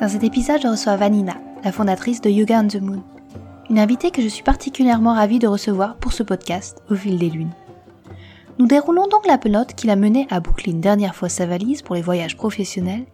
Dans 0.00 0.08
cet 0.08 0.22
épisode, 0.22 0.62
je 0.62 0.68
reçois 0.68 0.94
Vanina, 0.94 1.34
la 1.64 1.72
fondatrice 1.72 2.20
de 2.20 2.30
Yoga 2.30 2.60
on 2.60 2.68
the 2.68 2.80
Moon, 2.80 3.02
une 3.68 3.80
invitée 3.80 4.12
que 4.12 4.22
je 4.22 4.28
suis 4.28 4.44
particulièrement 4.44 5.12
ravie 5.12 5.40
de 5.40 5.48
recevoir 5.48 5.96
pour 5.96 6.12
ce 6.12 6.22
podcast 6.22 6.80
au 6.88 6.94
fil 6.94 7.18
des 7.18 7.28
lunes. 7.28 7.50
Nous 8.60 8.68
déroulons 8.68 9.08
donc 9.08 9.26
la 9.26 9.38
pelote 9.38 9.74
qui 9.74 9.88
l'a 9.88 9.96
menée 9.96 10.28
à 10.30 10.38
boucler 10.38 10.70
une 10.70 10.80
dernière 10.80 11.16
fois 11.16 11.28
sa 11.28 11.46
valise 11.46 11.82
pour 11.82 11.96
les 11.96 12.02
voyages 12.02 12.36
professionnels 12.36 13.06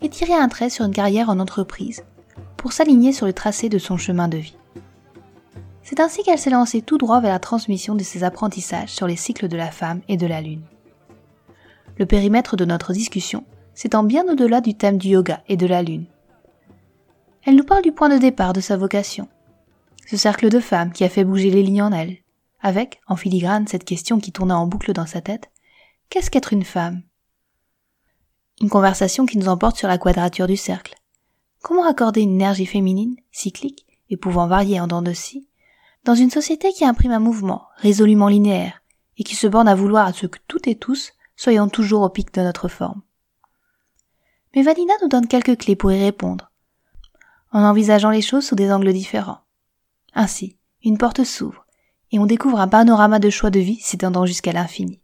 et 0.00 0.08
tirer 0.08 0.34
un 0.34 0.48
trait 0.48 0.70
sur 0.70 0.84
une 0.84 0.92
carrière 0.92 1.28
en 1.28 1.40
entreprise 1.40 2.04
pour 2.56 2.72
s'aligner 2.72 3.12
sur 3.12 3.26
le 3.26 3.32
tracé 3.32 3.68
de 3.68 3.78
son 3.78 3.96
chemin 3.96 4.28
de 4.28 4.38
vie. 4.38 4.56
C'est 5.82 5.98
ainsi 5.98 6.22
qu'elle 6.22 6.38
s'est 6.38 6.50
lancée 6.50 6.82
tout 6.82 6.98
droit 6.98 7.20
vers 7.20 7.32
la 7.32 7.40
transmission 7.40 7.96
de 7.96 8.04
ses 8.04 8.22
apprentissages 8.22 8.90
sur 8.90 9.08
les 9.08 9.16
cycles 9.16 9.48
de 9.48 9.56
la 9.56 9.72
femme 9.72 10.02
et 10.06 10.16
de 10.16 10.26
la 10.28 10.40
lune. 10.40 10.62
Le 11.96 12.06
périmètre 12.06 12.54
de 12.54 12.64
notre 12.64 12.92
discussion 12.92 13.42
s'étend 13.74 14.04
bien 14.04 14.24
au-delà 14.28 14.60
du 14.60 14.74
thème 14.74 14.98
du 14.98 15.08
yoga 15.08 15.40
et 15.48 15.56
de 15.56 15.66
la 15.66 15.82
lune. 15.82 16.04
Elle 17.48 17.56
nous 17.56 17.64
parle 17.64 17.80
du 17.80 17.92
point 17.92 18.10
de 18.10 18.18
départ 18.18 18.52
de 18.52 18.60
sa 18.60 18.76
vocation, 18.76 19.26
ce 20.06 20.18
cercle 20.18 20.50
de 20.50 20.60
femmes 20.60 20.92
qui 20.92 21.02
a 21.02 21.08
fait 21.08 21.24
bouger 21.24 21.48
les 21.48 21.62
lignes 21.62 21.80
en 21.80 21.92
elle, 21.92 22.18
avec, 22.60 23.00
en 23.06 23.16
filigrane, 23.16 23.66
cette 23.66 23.86
question 23.86 24.20
qui 24.20 24.32
tourna 24.32 24.58
en 24.58 24.66
boucle 24.66 24.92
dans 24.92 25.06
sa 25.06 25.22
tête, 25.22 25.50
qu'est-ce 26.10 26.30
qu'être 26.30 26.52
une 26.52 26.66
femme? 26.66 27.00
Une 28.60 28.68
conversation 28.68 29.24
qui 29.24 29.38
nous 29.38 29.48
emporte 29.48 29.78
sur 29.78 29.88
la 29.88 29.96
quadrature 29.96 30.46
du 30.46 30.58
cercle. 30.58 30.94
Comment 31.62 31.88
accorder 31.88 32.20
une 32.20 32.34
énergie 32.34 32.66
féminine, 32.66 33.16
cyclique, 33.32 33.86
et 34.10 34.18
pouvant 34.18 34.46
varier 34.46 34.78
en 34.78 34.86
dents 34.86 35.00
de 35.00 35.14
scie, 35.14 35.48
dans 36.04 36.14
une 36.14 36.30
société 36.30 36.74
qui 36.74 36.84
imprime 36.84 37.12
un 37.12 37.18
mouvement 37.18 37.62
résolument 37.76 38.28
linéaire, 38.28 38.82
et 39.16 39.24
qui 39.24 39.34
se 39.34 39.46
borne 39.46 39.68
à 39.68 39.74
vouloir 39.74 40.06
à 40.06 40.12
ce 40.12 40.26
que 40.26 40.38
toutes 40.48 40.68
et 40.68 40.76
tous 40.76 41.12
soyons 41.34 41.70
toujours 41.70 42.02
au 42.02 42.10
pic 42.10 42.30
de 42.34 42.42
notre 42.42 42.68
forme? 42.68 43.00
Mais 44.54 44.60
Vanina 44.60 44.92
nous 45.00 45.08
donne 45.08 45.28
quelques 45.28 45.56
clés 45.56 45.76
pour 45.76 45.90
y 45.90 45.98
répondre, 45.98 46.47
en 47.52 47.62
envisageant 47.62 48.10
les 48.10 48.22
choses 48.22 48.46
sous 48.46 48.54
des 48.54 48.72
angles 48.72 48.92
différents. 48.92 49.40
Ainsi, 50.14 50.58
une 50.82 50.98
porte 50.98 51.24
s'ouvre, 51.24 51.66
et 52.10 52.18
on 52.18 52.26
découvre 52.26 52.60
un 52.60 52.68
panorama 52.68 53.18
de 53.18 53.30
choix 53.30 53.50
de 53.50 53.60
vie 53.60 53.80
s'étendant 53.80 54.26
jusqu'à 54.26 54.52
l'infini. 54.52 55.00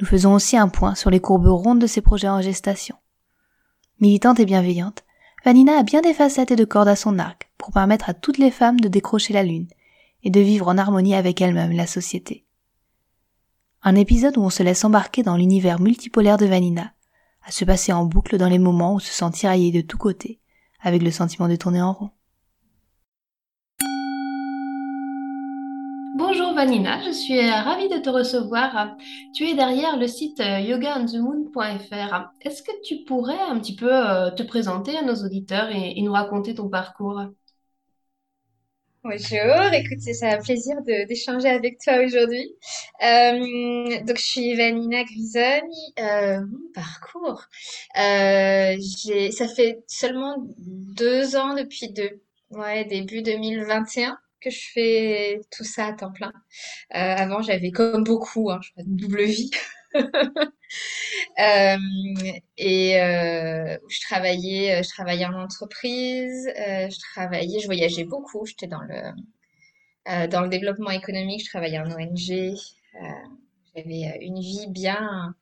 Nous 0.00 0.06
faisons 0.06 0.34
aussi 0.34 0.56
un 0.56 0.68
point 0.68 0.94
sur 0.94 1.10
les 1.10 1.20
courbes 1.20 1.46
rondes 1.46 1.80
de 1.80 1.86
ses 1.86 2.00
projets 2.00 2.28
en 2.28 2.40
gestation. 2.40 2.96
Militante 4.00 4.40
et 4.40 4.44
bienveillante, 4.44 5.04
Vanina 5.44 5.78
a 5.78 5.82
bien 5.82 6.00
des 6.00 6.14
facettes 6.14 6.50
et 6.50 6.56
de 6.56 6.64
cordes 6.64 6.88
à 6.88 6.96
son 6.96 7.18
arc 7.18 7.50
pour 7.58 7.70
permettre 7.70 8.08
à 8.08 8.14
toutes 8.14 8.38
les 8.38 8.50
femmes 8.50 8.80
de 8.80 8.88
décrocher 8.88 9.32
la 9.32 9.42
lune 9.42 9.68
et 10.22 10.30
de 10.30 10.40
vivre 10.40 10.68
en 10.68 10.78
harmonie 10.78 11.14
avec 11.14 11.40
elles-mêmes 11.40 11.72
la 11.72 11.86
société. 11.86 12.44
Un 13.82 13.94
épisode 13.94 14.38
où 14.38 14.42
on 14.42 14.50
se 14.50 14.62
laisse 14.62 14.84
embarquer 14.84 15.22
dans 15.22 15.36
l'univers 15.36 15.80
multipolaire 15.80 16.38
de 16.38 16.46
Vanina, 16.46 16.92
à 17.46 17.50
se 17.50 17.64
passer 17.64 17.92
en 17.92 18.06
boucle 18.06 18.38
dans 18.38 18.48
les 18.48 18.58
moments 18.58 18.94
où 18.94 19.00
se 19.00 19.12
sent 19.12 19.30
tiraillé 19.32 19.70
de 19.70 19.82
tous 19.82 19.98
côtés, 19.98 20.40
avec 20.84 21.02
le 21.02 21.10
sentiment 21.10 21.48
de 21.48 21.56
tourner 21.56 21.82
en 21.82 21.92
rond. 21.92 22.10
Bonjour 26.16 26.54
Vanina, 26.54 27.00
je 27.02 27.10
suis 27.10 27.38
euh, 27.40 27.50
ravie 27.50 27.88
de 27.88 27.98
te 27.98 28.08
recevoir. 28.08 28.96
Tu 29.34 29.48
es 29.48 29.54
derrière 29.54 29.96
le 29.98 30.06
site 30.06 30.38
euh, 30.38 30.60
yogaonthemoon.fr. 30.60 32.30
Est-ce 32.40 32.62
que 32.62 32.70
tu 32.84 33.02
pourrais 33.04 33.40
un 33.50 33.58
petit 33.58 33.74
peu 33.74 33.92
euh, 33.92 34.30
te 34.30 34.44
présenter 34.44 34.96
à 34.96 35.02
nos 35.02 35.16
auditeurs 35.24 35.70
et, 35.70 36.00
nous 36.00 36.12
raconter 36.12 36.54
ton 36.54 36.68
parcours? 36.68 37.20
Bonjour, 39.04 39.70
écoute, 39.74 40.00
c'est 40.00 40.26
un 40.26 40.40
plaisir 40.40 40.76
d'échanger 40.80 41.50
avec 41.50 41.78
toi 41.78 41.98
aujourd'hui. 42.02 42.56
donc, 43.02 44.16
je 44.16 44.24
suis 44.24 44.54
Vanina 44.54 45.04
Grisoni. 45.04 45.92
mon 45.98 46.72
parcours, 46.72 47.44
j'ai, 47.94 49.30
ça 49.30 49.46
fait 49.46 49.84
seulement 49.86 50.36
deux 50.56 51.36
ans 51.36 51.54
depuis 51.54 51.92
de, 51.92 52.22
ouais, 52.52 52.86
début 52.86 53.20
2021 53.20 54.16
que 54.40 54.48
je 54.48 54.62
fais 54.72 55.40
tout 55.54 55.64
ça 55.64 55.88
à 55.88 55.92
temps 55.92 56.12
plein. 56.12 56.32
Euh, 56.94 56.98
avant, 56.98 57.42
j'avais 57.42 57.72
comme 57.72 58.04
beaucoup, 58.04 58.50
hein, 58.50 58.60
je 58.62 58.70
une 58.82 58.96
double 58.96 59.24
vie. 59.24 59.50
euh, 61.38 61.76
et 62.56 63.00
euh, 63.00 63.78
je 63.88 64.00
travaillais, 64.02 64.82
je 64.82 64.88
travaillais 64.88 65.26
en 65.26 65.34
entreprise, 65.34 66.48
euh, 66.48 66.88
je 66.90 66.98
travaillais, 67.12 67.60
je 67.60 67.66
voyageais 67.66 68.04
beaucoup. 68.04 68.44
J'étais 68.46 68.66
dans 68.66 68.82
le 68.82 68.96
euh, 70.08 70.26
dans 70.26 70.42
le 70.42 70.48
développement 70.48 70.90
économique, 70.90 71.44
je 71.44 71.50
travaillais 71.50 71.78
en 71.78 71.90
ONG. 71.90 72.56
J'avais 73.74 74.18
une 74.20 74.40
vie 74.40 74.66
bien 74.68 75.34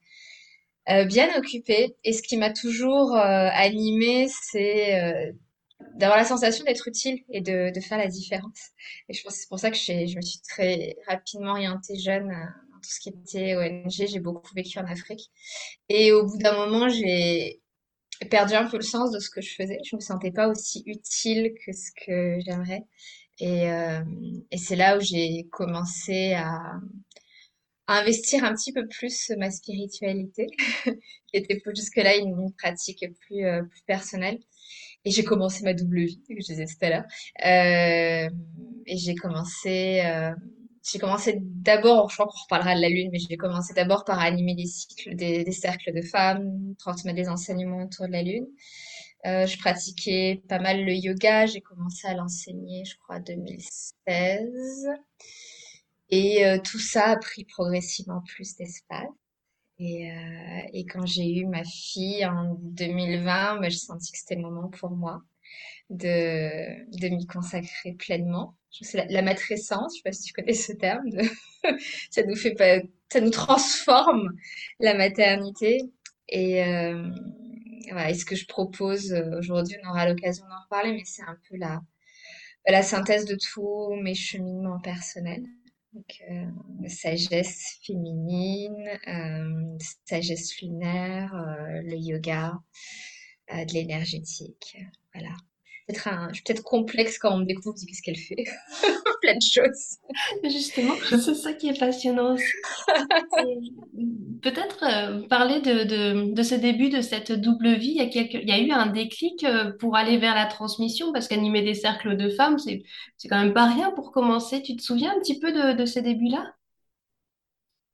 bien 1.07 1.29
occupée. 1.39 1.97
Et 2.05 2.13
ce 2.13 2.23
qui 2.23 2.37
m'a 2.37 2.53
toujours 2.53 3.15
animée, 3.17 4.29
c'est 4.29 5.33
d'avoir 5.95 6.19
la 6.19 6.25
sensation 6.25 6.65
d'être 6.65 6.89
utile 6.89 7.23
et 7.29 7.41
de, 7.41 7.73
de, 7.75 7.81
faire 7.81 7.99
la 7.99 8.07
différence. 8.07 8.71
Et 9.09 9.15
je 9.15 9.23
pense 9.23 9.35
que 9.35 9.41
c'est 9.41 9.49
pour 9.49 9.59
ça 9.59 9.71
que 9.71 9.77
je 9.77 10.17
me 10.17 10.23
suis 10.23 10.41
très 10.41 10.97
rapidement 11.09 11.53
orientée 11.53 11.99
jeune 11.99 12.33
tout 12.83 12.91
ce 12.91 13.01
qui 13.01 13.09
était 13.09 13.57
ONG. 13.57 13.91
J'ai 13.91 14.21
beaucoup 14.21 14.55
vécu 14.55 14.79
en 14.79 14.87
Afrique. 14.87 15.31
Et 15.89 16.13
au 16.13 16.27
bout 16.27 16.39
d'un 16.39 16.57
moment, 16.57 16.89
j'ai 16.89 17.63
perdu 18.31 18.55
un 18.55 18.69
peu 18.69 18.77
le 18.77 18.83
sens 18.83 19.11
de 19.11 19.19
ce 19.19 19.31
que 19.31 19.41
je 19.41 19.55
faisais. 19.55 19.79
Je 19.89 19.97
me 19.97 20.01
sentais 20.01 20.33
pas 20.33 20.49
aussi 20.49 20.83
utile 20.87 21.55
que 21.65 21.73
ce 21.73 21.91
que 22.05 22.39
j'aimerais. 22.45 22.85
Et, 23.39 23.71
euh, 23.71 24.01
c'est 24.57 24.77
là 24.77 24.97
où 24.97 25.01
j'ai 25.01 25.49
commencé 25.51 26.35
à, 26.35 26.81
investir 27.89 28.45
un 28.45 28.55
petit 28.55 28.73
peu 28.73 28.87
plus 28.87 29.33
ma 29.37 29.51
spiritualité, 29.51 30.47
qui 30.87 31.37
était 31.37 31.61
jusque-là 31.75 32.17
une, 32.17 32.53
pratique 32.57 33.05
plus, 33.27 33.45
euh, 33.45 33.63
plus 33.65 33.83
personnelle. 33.83 34.39
Et 35.05 35.11
j'ai 35.11 35.25
commencé 35.25 35.65
ma 35.65 35.75
double 35.75 36.05
vie, 36.05 36.23
que 36.29 36.41
je 36.41 36.47
disais 36.47 36.67
tout 36.67 36.85
à 36.85 36.91
l'heure. 36.91 37.05
Euh, 37.45 38.31
et 38.87 38.97
j'ai 38.97 39.15
commencé, 39.17 40.01
j'ai 40.83 40.99
commencé 40.99 41.39
d'abord, 41.41 42.11
je 42.11 42.17
crois 42.17 42.27
qu'on 42.27 42.43
reparlera 42.43 42.75
de 42.75 42.81
la 42.81 42.89
lune, 42.89 43.11
mais 43.13 43.19
j'ai 43.19 43.37
commencé 43.37 43.73
d'abord 43.75 44.05
par 44.05 44.19
animer 44.19 44.55
des 44.55 44.67
cycles, 44.67 45.15
des, 45.15 45.45
des, 45.45 45.53
cercles 45.53 45.93
de 45.95 46.03
femmes, 46.03 46.75
transmettre 46.79 47.17
des 47.17 47.29
enseignements 47.29 47.85
autour 47.85 48.07
de 48.07 48.13
la 48.13 48.23
lune. 48.23 48.47
Euh, 49.25 49.47
je 49.47 49.57
pratiquais 49.59 50.43
pas 50.49 50.59
mal 50.59 50.85
le 50.85 50.95
yoga, 50.95 51.47
j'ai 51.47 51.61
commencé 51.61 52.09
à 52.09 52.15
l'enseigner, 52.15 52.85
je 52.85 52.97
crois, 52.99 53.21
2016. 53.21 54.89
Et 56.11 56.45
euh, 56.45 56.59
tout 56.59 56.81
ça 56.81 57.11
a 57.11 57.17
pris 57.17 57.45
progressivement 57.45 58.23
plus 58.27 58.57
d'espace. 58.57 59.09
Et, 59.79 60.11
euh, 60.11 60.61
et 60.73 60.85
quand 60.87 61.07
j'ai 61.07 61.29
eu 61.39 61.47
ma 61.47 61.65
fille 61.65 62.27
en 62.27 62.57
2020, 62.61 63.61
bah, 63.61 63.69
j'ai 63.69 63.79
senti 63.79 64.13
que 64.13 64.19
c'était 64.19 64.35
le 64.37 64.43
moment 64.43 64.69
pour 64.69 64.91
moi 64.91 65.23
de, 65.93 66.99
de 66.99 67.09
m'y 67.09 67.27
consacrer 67.27 67.93
pleinement. 67.95 68.57
C'est 68.71 68.97
la, 68.99 69.07
la 69.07 69.23
matrescence, 69.23 69.95
je 69.95 69.99
sais 69.99 70.03
pas 70.03 70.13
si 70.13 70.23
tu 70.23 70.33
connais 70.33 70.55
ce 70.55 70.73
terme, 70.73 71.05
ça 72.11 72.23
nous 72.25 72.37
fait 72.37 72.55
pas, 72.55 72.81
ça 73.13 73.21
nous 73.21 73.31
transforme 73.31 74.31
la 74.81 74.95
maternité. 74.95 75.79
Et, 76.29 76.65
euh, 76.65 77.11
ce 78.15 78.25
que 78.25 78.37
je 78.37 78.47
propose 78.47 79.13
aujourd'hui, 79.39 79.77
on 79.85 79.91
aura 79.91 80.09
l'occasion 80.09 80.45
d'en 80.47 80.63
reparler, 80.65 80.93
mais 80.93 81.03
c'est 81.05 81.23
un 81.23 81.37
peu 81.49 81.57
la, 81.57 81.83
la 82.67 82.83
synthèse 82.83 83.25
de 83.27 83.37
tous 83.37 83.95
mes 84.03 84.15
cheminements 84.15 84.81
personnels. 84.81 85.45
Donc, 85.93 86.23
euh, 86.31 86.89
sagesse 86.89 87.79
féminine, 87.87 88.89
euh, 89.09 89.79
sagesse 90.07 90.59
lunaire, 90.63 91.35
euh, 91.35 91.83
le 91.83 91.97
yoga, 91.97 92.59
euh, 93.53 93.65
de 93.65 93.73
l'énergétique. 93.75 94.79
Voilà. 95.13 95.35
Peut-être 95.87 96.09
un, 96.09 96.29
je 96.29 96.35
suis 96.35 96.45
peut-être 96.45 96.63
complexe 96.63 97.19
quand 97.19 97.35
on 97.35 97.39
me 97.39 97.45
découvre, 97.45 97.75
dit 97.75 97.87
qu'est-ce 97.87 98.03
qu'elle 98.03 98.17
fait? 98.17 98.45
Plein 99.23 99.35
de 99.35 99.43
choses. 99.43 99.99
Justement, 100.45 100.95
c'est 101.09 101.35
ça 101.35 101.53
qui 101.55 101.69
est 101.69 101.79
passionnant 101.79 102.35
aussi. 102.35 102.45
Peut-être 104.43 104.85
euh, 104.85 105.27
parler 105.29 105.61
de, 105.61 105.85
de, 105.85 106.33
de 106.33 106.43
ce 106.43 106.55
début 106.55 106.89
de 106.89 107.01
cette 107.01 107.33
double 107.33 107.75
vie. 107.75 107.91
Il 107.91 107.97
y, 107.97 108.01
a 108.01 108.07
quelque, 108.07 108.39
il 108.39 108.49
y 108.49 108.53
a 108.53 108.59
eu 108.59 108.71
un 108.73 108.87
déclic 108.87 109.45
euh, 109.45 109.73
pour 109.79 109.97
aller 109.97 110.19
vers 110.19 110.35
la 110.35 110.47
transmission 110.47 111.13
parce 111.13 111.29
qu'animer 111.29 111.63
des 111.63 111.75
cercles 111.75 112.17
de 112.17 112.29
femmes, 112.31 112.59
c'est, 112.59 112.83
c'est 113.17 113.29
quand 113.29 113.41
même 113.41 113.55
pas 113.55 113.67
rien 113.67 113.93
pour 113.93 114.13
commencer. 114.13 114.63
Tu 114.63 114.77
te 114.77 114.83
souviens 114.83 115.15
un 115.17 115.21
petit 115.21 115.39
peu 115.39 115.53
de, 115.53 115.77
de 115.77 115.85
ces 115.85 116.03
débuts-là? 116.03 116.55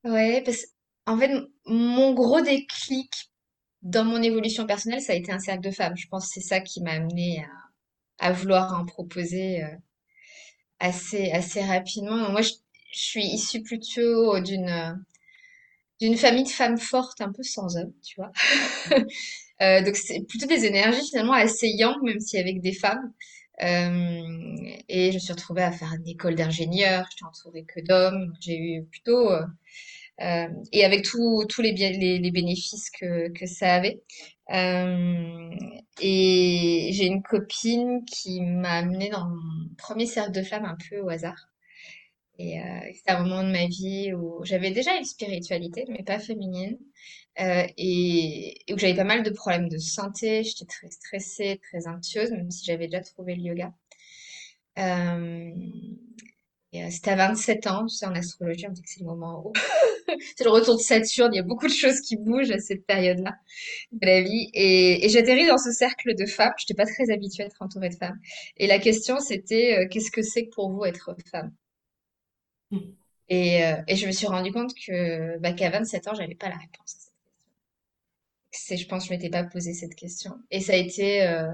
Ouais, 0.04 0.42
parce 0.44 0.64
en 1.06 1.18
fait, 1.18 1.30
mon 1.66 2.12
gros 2.12 2.40
déclic 2.40 3.30
dans 3.82 4.04
mon 4.04 4.22
évolution 4.22 4.66
personnelle, 4.66 5.00
ça 5.00 5.12
a 5.12 5.16
été 5.16 5.32
un 5.32 5.38
cercle 5.38 5.62
de 5.62 5.70
femmes. 5.70 5.96
Je 5.96 6.06
pense 6.08 6.26
que 6.26 6.34
c'est 6.34 6.46
ça 6.46 6.60
qui 6.60 6.82
m'a 6.82 6.92
amené 6.92 7.44
à, 7.44 7.48
à, 8.18 8.32
vouloir 8.32 8.78
en 8.78 8.84
proposer 8.84 9.62
euh, 9.62 9.68
assez, 10.80 11.30
assez 11.32 11.60
rapidement. 11.60 12.30
moi, 12.30 12.42
je, 12.42 12.52
suis 12.90 13.24
issue 13.24 13.62
plutôt 13.62 14.40
d'une 14.40 15.04
d'une 16.00 16.16
famille 16.16 16.44
de 16.44 16.48
femmes 16.48 16.78
fortes, 16.78 17.20
un 17.20 17.32
peu 17.32 17.42
sans 17.42 17.76
hommes, 17.76 17.92
tu 18.02 18.16
vois. 18.16 18.32
euh, 19.60 19.82
donc 19.82 19.94
c'est 19.96 20.20
plutôt 20.26 20.46
des 20.46 20.64
énergies 20.64 21.06
finalement 21.10 21.34
assez 21.34 21.68
yang, 21.68 22.00
même 22.02 22.20
si 22.20 22.38
avec 22.38 22.60
des 22.62 22.72
femmes. 22.72 23.12
Euh, 23.62 24.70
et 24.88 25.10
je 25.10 25.16
me 25.16 25.18
suis 25.18 25.32
retrouvée 25.32 25.64
à 25.64 25.72
faire 25.72 25.92
une 25.92 26.08
école 26.08 26.34
d'ingénieur, 26.34 27.06
j'étais 27.10 27.24
entourée 27.24 27.64
que 27.64 27.80
d'hommes, 27.80 28.32
j'ai 28.40 28.58
eu 28.58 28.84
plutôt... 28.84 29.28
euh, 30.20 30.48
et 30.72 30.84
avec 30.84 31.04
tous 31.04 31.46
les, 31.60 31.72
les, 31.72 32.30
bénéfices 32.30 32.90
que, 32.90 33.28
que 33.28 33.46
ça 33.46 33.74
avait. 33.74 34.02
Euh, 34.52 35.50
et 36.00 36.90
j'ai 36.92 37.06
une 37.06 37.22
copine 37.22 38.04
qui 38.04 38.40
m'a 38.40 38.78
amenée 38.78 39.10
dans 39.10 39.28
mon 39.28 39.68
premier 39.76 40.06
cercle 40.06 40.32
de 40.32 40.42
flammes 40.42 40.64
un 40.64 40.76
peu 40.88 41.00
au 41.00 41.08
hasard. 41.08 41.48
Et 42.38 42.60
euh, 42.60 42.64
c'était 42.94 43.10
un 43.12 43.22
moment 43.24 43.42
de 43.42 43.50
ma 43.50 43.66
vie 43.66 44.12
où 44.14 44.44
j'avais 44.44 44.70
déjà 44.70 44.96
une 44.96 45.04
spiritualité, 45.04 45.84
mais 45.88 46.04
pas 46.04 46.18
féminine, 46.20 46.78
euh, 47.40 47.66
et, 47.76 48.56
où 48.72 48.78
j'avais 48.78 48.94
pas 48.94 49.04
mal 49.04 49.22
de 49.24 49.30
problèmes 49.30 49.68
de 49.68 49.78
santé. 49.78 50.44
J'étais 50.44 50.66
très 50.66 50.90
stressée, 50.90 51.60
très 51.62 51.88
anxieuse, 51.88 52.30
même 52.30 52.50
si 52.50 52.64
j'avais 52.64 52.86
déjà 52.86 53.02
trouvé 53.02 53.34
le 53.34 53.42
yoga. 53.42 53.72
Euh 56.74 56.90
c'était 56.90 57.10
à 57.12 57.16
27 57.16 57.66
ans, 57.66 57.86
tu 57.86 57.96
sais, 57.96 58.06
en 58.06 58.14
astrologie, 58.14 58.66
on 58.68 58.72
dit 58.72 58.82
que 58.82 58.90
c'est 58.90 59.00
le 59.00 59.06
moment 59.06 59.42
où 59.46 59.52
c'est 60.36 60.44
le 60.44 60.50
retour 60.50 60.76
de 60.76 60.80
Saturne, 60.82 61.32
il 61.32 61.36
y 61.36 61.40
a 61.40 61.42
beaucoup 61.42 61.66
de 61.66 61.72
choses 61.72 62.00
qui 62.00 62.16
bougent 62.16 62.50
à 62.50 62.58
cette 62.58 62.86
période-là 62.86 63.36
de 63.92 64.06
la 64.06 64.20
vie. 64.22 64.50
Et, 64.54 65.04
et 65.04 65.08
j'atterris 65.08 65.46
dans 65.46 65.58
ce 65.58 65.72
cercle 65.72 66.14
de 66.14 66.26
femmes, 66.26 66.52
je 66.58 66.64
n'étais 66.64 66.74
pas 66.74 66.86
très 66.90 67.10
habituée 67.10 67.44
à 67.44 67.46
être 67.46 67.60
entourée 67.60 67.88
de 67.88 67.94
femmes. 67.94 68.18
Et 68.56 68.66
la 68.66 68.78
question, 68.78 69.18
c'était, 69.20 69.78
euh, 69.78 69.88
qu'est-ce 69.88 70.10
que 70.10 70.22
c'est 70.22 70.44
pour 70.44 70.70
vous 70.70 70.84
être 70.84 71.14
femme? 71.30 71.52
Mmh. 72.70 72.78
et, 73.30 73.64
euh, 73.64 73.76
et, 73.88 73.96
je 73.96 74.06
me 74.06 74.12
suis 74.12 74.26
rendu 74.26 74.52
compte 74.52 74.74
que 74.74 75.38
bah, 75.38 75.54
qu'à 75.54 75.70
27 75.70 76.08
ans, 76.08 76.14
j'avais 76.14 76.34
pas 76.34 76.50
la 76.50 76.56
réponse 76.56 76.96
à 76.96 76.98
cette 77.00 77.14
question. 78.50 78.76
Je 78.76 78.86
pense 78.86 79.04
que 79.04 79.08
je 79.08 79.14
m'étais 79.14 79.30
pas 79.30 79.44
posé 79.44 79.72
cette 79.72 79.94
question. 79.94 80.34
Et 80.50 80.60
ça 80.60 80.74
a 80.74 80.76
été... 80.76 81.22
Euh, 81.22 81.48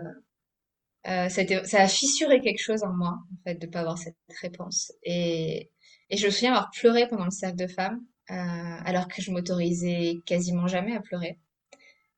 euh, 1.06 1.28
ça, 1.28 1.42
a 1.42 1.64
ça 1.64 1.82
a 1.82 1.88
fissuré 1.88 2.40
quelque 2.40 2.62
chose 2.62 2.82
en 2.82 2.92
moi, 2.92 3.10
en 3.32 3.42
fait, 3.44 3.56
de 3.56 3.66
pas 3.66 3.80
avoir 3.80 3.98
cette 3.98 4.16
réponse. 4.40 4.92
Et, 5.02 5.70
et 6.10 6.16
je 6.16 6.26
me 6.26 6.30
souviens 6.30 6.52
avoir 6.52 6.70
pleuré 6.70 7.08
pendant 7.08 7.24
le 7.26 7.30
cercle 7.30 7.56
de 7.56 7.66
femmes 7.66 8.00
euh, 8.30 8.34
alors 8.34 9.08
que 9.08 9.20
je 9.22 9.30
m'autorisais 9.30 10.16
quasiment 10.26 10.66
jamais 10.66 10.94
à 10.96 11.00
pleurer. 11.00 11.38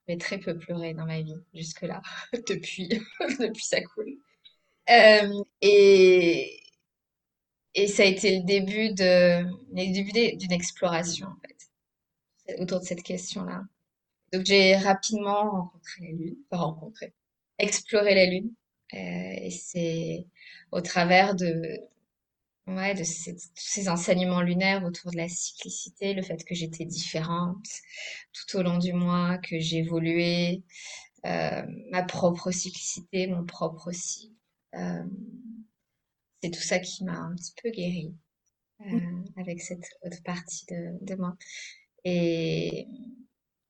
Mais 0.09 0.19
très 0.19 0.38
peu 0.38 0.59
pleuré 0.59 0.94
dans 0.94 1.06
ma 1.06 1.23
vie 1.23 1.37
jusque-là, 1.55 2.03
depuis, 2.49 2.88
depuis 3.41 3.65
ça 3.65 3.81
coule. 3.83 4.15
Euh, 4.91 5.43
et, 5.62 6.61
et 7.75 7.87
ça 7.89 8.03
a 8.03 8.06
été 8.06 8.39
le 8.39 8.44
début 8.44 8.93
d'une 8.93 10.53
exploration, 10.53 11.29
en 11.29 11.37
fait, 11.47 12.61
autour 12.61 12.81
de 12.81 12.85
cette 12.85 13.03
question-là. 13.03 13.62
Donc 14.32 14.47
j'ai 14.47 14.77
rapidement 14.77 15.50
rencontré 15.50 16.03
la 16.03 16.12
Lune, 16.12 16.37
enfin 16.50 16.62
rencontré, 16.65 17.15
exploré 17.59 18.15
la 18.15 18.27
Lune. 18.27 18.53
Euh, 18.94 18.99
et 19.43 19.50
c'est 19.50 20.27
au 20.73 20.81
travers 20.81 21.35
de, 21.35 21.81
ouais, 22.67 22.94
de 22.94 23.05
ces, 23.05 23.37
ces 23.55 23.88
enseignements 23.88 24.43
lunaires 24.43 24.85
autour 24.85 25.11
de 25.11 25.17
la 25.17 25.29
cyclicité, 25.29 26.15
le 26.15 26.23
fait 26.23 26.44
que 26.44 26.55
j'étais 26.55 26.85
différente 26.85 27.67
tout 28.33 28.59
au 28.59 28.62
long 28.62 28.79
du 28.79 28.93
mois, 28.93 29.38
que 29.38 29.59
j'évoluais, 29.59 30.62
euh, 31.27 31.62
ma 31.91 32.03
propre 32.05 32.50
cyclicité, 32.50 33.27
mon 33.27 33.44
propre 33.44 33.93
cycle. 33.93 34.35
Euh, 34.75 35.05
c'est 36.43 36.50
tout 36.50 36.61
ça 36.62 36.79
qui 36.79 37.05
m'a 37.05 37.19
un 37.19 37.35
petit 37.35 37.55
peu 37.62 37.71
guérie 37.71 38.15
euh, 38.82 39.00
avec 39.37 39.61
cette 39.61 39.87
autre 40.05 40.23
partie 40.25 40.67
de, 40.67 40.99
de, 41.05 41.15
moi. 41.17 41.37
Et 42.05 42.87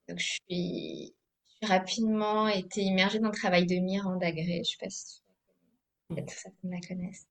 donc, 0.09 0.19
je 0.19 0.39
suis, 0.49 1.16
suis 1.56 1.73
rapidement 1.73 2.49
été 2.49 2.82
immergée 2.82 3.19
dans 3.19 3.29
le 3.29 3.35
travail 3.35 3.67
de 3.67 3.76
Miranda 3.76 4.31
Gray. 4.31 4.62
Je 4.64 4.70
sais 4.70 4.76
pas 4.81 4.91
si. 4.91 5.23
Peut-être 6.08 6.31
certains 6.31 6.70
la 6.70 6.81
connaissent. 6.81 7.26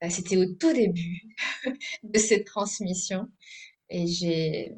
Bah, 0.00 0.08
c'était 0.08 0.36
au 0.36 0.46
tout 0.54 0.72
début 0.72 1.22
de 2.02 2.18
cette 2.18 2.46
transmission. 2.46 3.28
Et 3.90 4.06
j'ai 4.06 4.74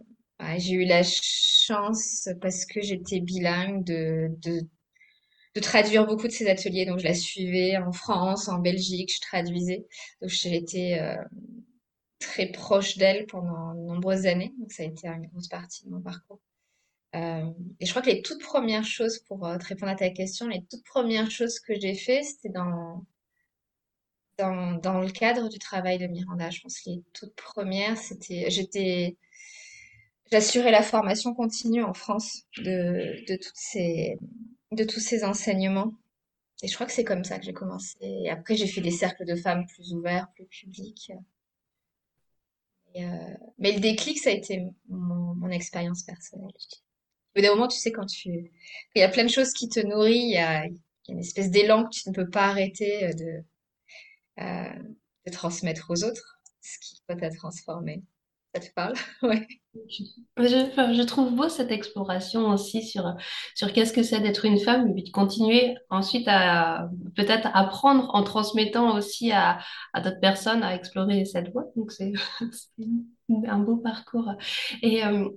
j'ai 0.59 0.73
eu 0.73 0.85
la 0.85 1.03
chance, 1.03 2.29
parce 2.41 2.67
que 2.67 2.81
j'étais 2.81 3.21
bilingue, 3.21 3.85
de 3.85 5.61
traduire 5.61 6.07
beaucoup 6.07 6.27
de 6.27 6.33
ces 6.33 6.49
ateliers. 6.49 6.87
Donc, 6.87 6.99
je 6.99 7.05
la 7.05 7.15
suivais 7.15 7.77
en 7.77 7.93
France, 7.93 8.49
en 8.49 8.59
Belgique, 8.59 9.13
je 9.15 9.21
traduisais. 9.21 9.87
Donc, 10.21 10.31
j'ai 10.31 10.57
été 10.57 10.99
euh, 11.01 11.17
très 12.19 12.47
proche 12.47 12.97
d'elle 12.97 13.27
pendant 13.27 13.75
de 13.75 13.81
nombreuses 13.81 14.27
années. 14.27 14.53
Donc, 14.59 14.73
ça 14.73 14.83
a 14.83 14.87
été 14.87 15.07
une 15.07 15.27
grosse 15.29 15.49
partie 15.49 15.85
de 15.85 15.91
mon 15.91 16.01
parcours. 16.01 16.41
Euh, 17.15 17.51
et 17.79 17.87
je 17.87 17.91
crois 17.91 18.03
que 18.03 18.11
les 18.11 18.23
toutes 18.23 18.43
premières 18.43 18.85
choses, 18.85 19.19
pour 19.19 19.47
euh, 19.47 19.57
répondre 19.59 19.93
à 19.93 19.97
ta 19.97 20.11
question, 20.11 20.49
les 20.49 20.65
toutes 20.71 20.85
premières 20.85 21.31
choses 21.31 21.61
que 21.61 21.79
j'ai 21.79 21.95
fait, 21.95 22.23
c'était 22.23 22.49
dans 22.49 23.05
dans, 24.39 24.73
dans 24.79 25.01
le 25.01 25.11
cadre 25.11 25.49
du 25.49 25.59
travail 25.59 25.99
de 25.99 26.07
Miranda. 26.07 26.51
Je 26.51 26.61
pense 26.63 26.81
que 26.81 26.91
les 26.91 27.03
toutes 27.13 27.35
premières, 27.35 27.97
c'était, 27.99 28.51
j'étais, 28.51 29.17
j'assurais 30.31 30.71
la 30.71 30.83
formation 30.83 31.35
continue 31.35 31.83
en 31.83 31.95
France 31.95 32.45
de, 32.57 33.25
de 33.29 33.37
toutes 33.37 33.57
ces, 33.57 34.19
de 34.73 34.85
tous 34.85 35.01
ces 35.01 35.25
enseignements. 35.25 35.95
Et 36.63 36.69
je 36.69 36.75
crois 36.75 36.87
que 36.87 36.93
c'est 36.93 37.05
comme 37.05 37.25
ça 37.25 37.39
que 37.39 37.45
j'ai 37.45 37.53
commencé. 37.53 38.29
Après, 38.31 38.57
j'ai 38.57 38.69
fait 38.69 38.81
des 38.81 38.91
cercles 38.91 39.27
de 39.27 39.37
femmes 39.37 39.67
plus 39.67 39.93
ouverts, 39.93 40.29
plus 40.35 40.47
publics. 40.47 41.13
Euh, 42.97 43.35
mais 43.59 43.73
le 43.73 43.81
déclic, 43.81 44.19
ça 44.19 44.31
a 44.31 44.33
été 44.33 44.63
mon 44.89 45.51
expérience 45.51 46.05
personnelle. 46.05 46.53
Au 47.35 47.41
bout 47.41 47.47
d'un 47.47 47.55
moment, 47.55 47.69
tu 47.69 47.79
sais, 47.79 47.93
quand 47.93 48.07
tu... 48.07 48.53
Il 48.95 49.01
y 49.01 49.03
a 49.03 49.09
plein 49.09 49.25
de 49.25 49.31
choses 49.31 49.53
qui 49.53 49.69
te 49.69 49.81
nourrissent, 49.81 50.23
il 50.23 50.33
y 50.33 50.39
a, 50.39 50.67
une 51.09 51.19
espèce 51.19 51.51
d'élan 51.51 51.85
que 51.85 51.91
tu 51.91 52.09
ne 52.09 52.15
peux 52.15 52.29
pas 52.29 52.47
arrêter 52.47 53.05
euh, 53.05 53.13
de, 53.13 53.45
euh, 54.41 54.83
de 55.27 55.33
transmettre 55.33 55.87
aux 55.91 56.05
autres 56.05 56.39
ce 56.61 56.79
qui 56.79 57.03
peut 57.07 57.17
t'a 57.17 57.31
transformé. 57.31 58.03
Ça 58.55 58.61
te 58.61 58.73
parle? 58.75 58.95
Ouais. 59.23 59.47
Je, 60.37 61.03
trouve 61.05 61.35
beau 61.35 61.49
cette 61.49 61.71
exploration 61.71 62.49
aussi 62.49 62.83
sur, 62.83 63.15
sur 63.55 63.73
qu'est-ce 63.73 63.93
que 63.93 64.03
c'est 64.03 64.21
d'être 64.21 64.45
une 64.45 64.59
femme, 64.59 64.91
et 64.91 64.93
puis 64.93 65.05
de 65.05 65.11
continuer 65.11 65.77
ensuite 65.89 66.29
à 66.29 66.91
peut-être 67.17 67.49
apprendre 67.55 68.15
en 68.15 68.23
transmettant 68.23 68.95
aussi 68.97 69.33
à, 69.33 69.59
d'autres 69.97 70.21
personnes 70.21 70.63
à 70.63 70.75
explorer 70.75 71.25
cette 71.25 71.51
voie. 71.53 71.65
Donc 71.77 71.93
c'est 71.93 72.13
un 73.47 73.59
beau 73.59 73.79
parcours. 73.79 74.31
Et, 74.83 75.05
euh, 75.05 75.31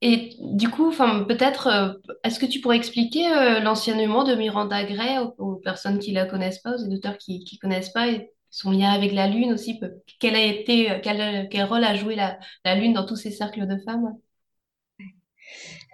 et 0.00 0.36
du 0.40 0.68
coup, 0.70 0.86
enfin, 0.88 1.24
peut-être, 1.24 1.66
euh, 1.66 1.92
est-ce 2.22 2.38
que 2.38 2.46
tu 2.46 2.60
pourrais 2.60 2.76
expliquer 2.76 3.26
euh, 3.32 3.60
l'enseignement 3.60 4.22
de 4.24 4.34
Miranda 4.34 4.84
Gray 4.84 5.18
aux, 5.38 5.56
personnes 5.56 5.98
qui 5.98 6.12
la 6.12 6.26
connaissent 6.26 6.60
pas, 6.60 6.74
aux 6.74 6.84
éditeurs 6.84 7.18
qui 7.18 7.42
qui 7.44 7.58
connaissent 7.58 7.90
pas, 7.90 8.08
et 8.08 8.30
son 8.50 8.70
lien 8.70 8.90
avec 8.92 9.12
la 9.12 9.26
Lune 9.28 9.52
aussi, 9.52 9.80
quel 10.20 10.36
a 10.36 10.44
été, 10.44 10.90
euh, 10.92 11.00
quel, 11.02 11.48
quel 11.50 11.64
rôle 11.64 11.84
a 11.84 11.96
joué 11.96 12.14
la, 12.14 12.38
la 12.64 12.76
Lune 12.76 12.92
dans 12.92 13.06
tous 13.06 13.16
ces 13.16 13.30
cercles 13.32 13.66
de 13.66 13.76
femmes? 13.84 14.16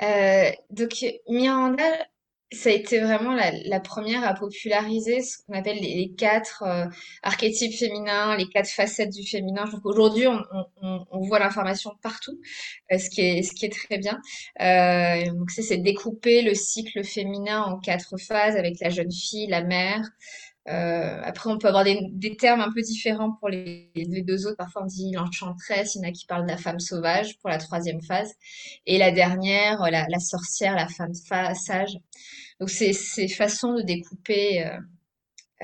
Euh, 0.02 0.50
donc 0.70 1.04
Miranda, 1.28 1.84
ça 2.54 2.70
a 2.70 2.72
été 2.72 3.00
vraiment 3.00 3.32
la, 3.34 3.50
la 3.64 3.80
première 3.80 4.24
à 4.24 4.34
populariser 4.34 5.20
ce 5.20 5.38
qu'on 5.38 5.54
appelle 5.54 5.78
les, 5.78 6.12
quatre 6.16 6.62
euh, 6.62 6.86
archétypes 7.22 7.74
féminins, 7.74 8.36
les 8.36 8.48
quatre 8.48 8.70
facettes 8.70 9.12
du 9.12 9.26
féminin. 9.26 9.64
Aujourd'hui, 9.84 10.26
on, 10.26 10.40
on, 10.82 11.04
on 11.10 11.20
voit 11.20 11.38
l'information 11.38 11.92
partout, 12.02 12.38
euh, 12.92 12.98
ce 12.98 13.10
qui 13.10 13.20
est 13.20 13.42
ce 13.42 13.52
qui 13.52 13.66
est 13.66 13.72
très 13.72 13.98
bien. 13.98 14.20
Euh, 14.60 15.30
donc 15.32 15.50
c'est 15.50 15.76
découper 15.78 16.42
le 16.42 16.54
cycle 16.54 17.04
féminin 17.04 17.62
en 17.62 17.78
quatre 17.78 18.16
phases 18.18 18.56
avec 18.56 18.80
la 18.80 18.90
jeune 18.90 19.12
fille, 19.12 19.46
la 19.48 19.62
mère, 19.62 20.02
euh, 20.66 21.20
après, 21.22 21.50
on 21.50 21.58
peut 21.58 21.68
avoir 21.68 21.84
des, 21.84 22.36
termes 22.38 22.60
un 22.60 22.72
peu 22.72 22.80
différents 22.80 23.32
pour 23.32 23.48
les, 23.48 23.90
deux 23.94 24.46
autres. 24.46 24.56
Parfois, 24.56 24.82
on 24.82 24.86
dit 24.86 25.12
l'enchanteresse, 25.12 25.94
il 25.94 25.98
y 25.98 26.06
en 26.06 26.08
a 26.08 26.12
qui 26.12 26.26
parlent 26.26 26.44
de 26.44 26.50
la 26.50 26.56
femme 26.56 26.80
sauvage 26.80 27.38
pour 27.38 27.50
la 27.50 27.58
troisième 27.58 28.00
phase. 28.00 28.32
Et 28.86 28.96
la 28.96 29.10
dernière, 29.10 29.82
la, 29.90 30.18
sorcière, 30.18 30.74
la 30.74 30.88
femme 30.88 31.12
sage. 31.14 31.98
Donc, 32.60 32.70
c'est 32.70 32.92
ces 32.94 33.28
façons 33.28 33.74
de 33.74 33.82
découper 33.82 34.64
euh, 34.64 34.78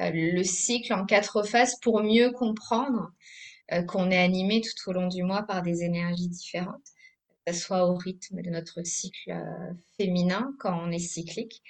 euh, 0.01 0.11
le 0.13 0.45
cycle 0.45 0.93
en 0.93 1.07
quatre 1.07 1.45
phases 1.45 1.77
pour 1.81 2.03
mieux 2.03 2.31
comprendre 2.33 3.11
qu'on 3.87 4.11
est 4.11 4.19
animé 4.19 4.61
tout 4.63 4.91
au 4.91 4.93
long 4.93 5.07
du 5.07 5.23
mois 5.23 5.45
par 5.45 5.63
des 5.63 5.85
énergies 5.85 6.29
différentes 6.29 6.83
que 7.47 7.53
ce 7.53 7.61
soit 7.61 7.87
au 7.87 7.95
rythme 7.95 8.43
de 8.43 8.51
notre 8.51 8.85
cycle 8.85 9.33
féminin 9.97 10.53
quand 10.59 10.77
on 10.77 10.91
est 10.91 10.99
cyclique, 10.99 11.63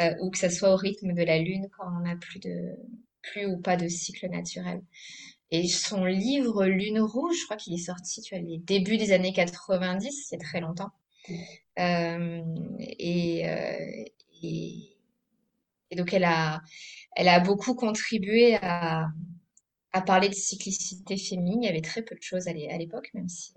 euh, 0.00 0.14
ou 0.20 0.30
que 0.30 0.38
ça 0.38 0.50
soit 0.50 0.72
au 0.72 0.76
rythme 0.76 1.12
de 1.12 1.22
la 1.22 1.38
lune 1.38 1.68
quand 1.76 1.86
on 1.86 2.00
n'a 2.00 2.16
plus 2.16 3.46
ou 3.46 3.58
pas 3.58 3.76
de 3.76 3.88
cycle 3.88 4.28
naturel. 4.28 4.82
Et 5.50 5.68
son 5.68 6.04
livre 6.06 6.64
Lune 6.64 7.00
rouge, 7.00 7.36
je 7.40 7.44
crois 7.44 7.58
qu'il 7.58 7.74
est 7.74 7.84
sorti, 7.84 8.22
tu 8.22 8.34
vois, 8.34 8.42
les 8.42 8.58
débuts 8.58 8.96
des 8.96 9.12
années 9.12 9.34
90, 9.34 10.26
c'est 10.28 10.38
très 10.38 10.60
longtemps. 10.60 10.90
et, 11.76 13.44
et, 14.42 14.96
et, 15.90 15.96
donc, 15.96 16.14
elle 16.14 16.24
a, 16.24 16.60
beaucoup 17.40 17.74
contribué 17.74 18.56
à, 18.62 19.08
parler 20.06 20.30
de 20.30 20.34
cyclicité 20.34 21.18
féminine. 21.18 21.62
Il 21.62 21.66
y 21.66 21.68
avait 21.68 21.82
très 21.82 22.02
peu 22.02 22.14
de 22.14 22.22
choses 22.22 22.48
à 22.48 22.52
l'époque, 22.52 23.10
même 23.12 23.28
si 23.28 23.52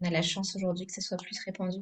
on 0.00 0.06
a 0.06 0.10
la 0.10 0.22
chance 0.22 0.56
aujourd'hui 0.56 0.86
que 0.86 0.92
ça 0.92 1.00
soit 1.00 1.16
plus 1.16 1.38
répandu. 1.44 1.78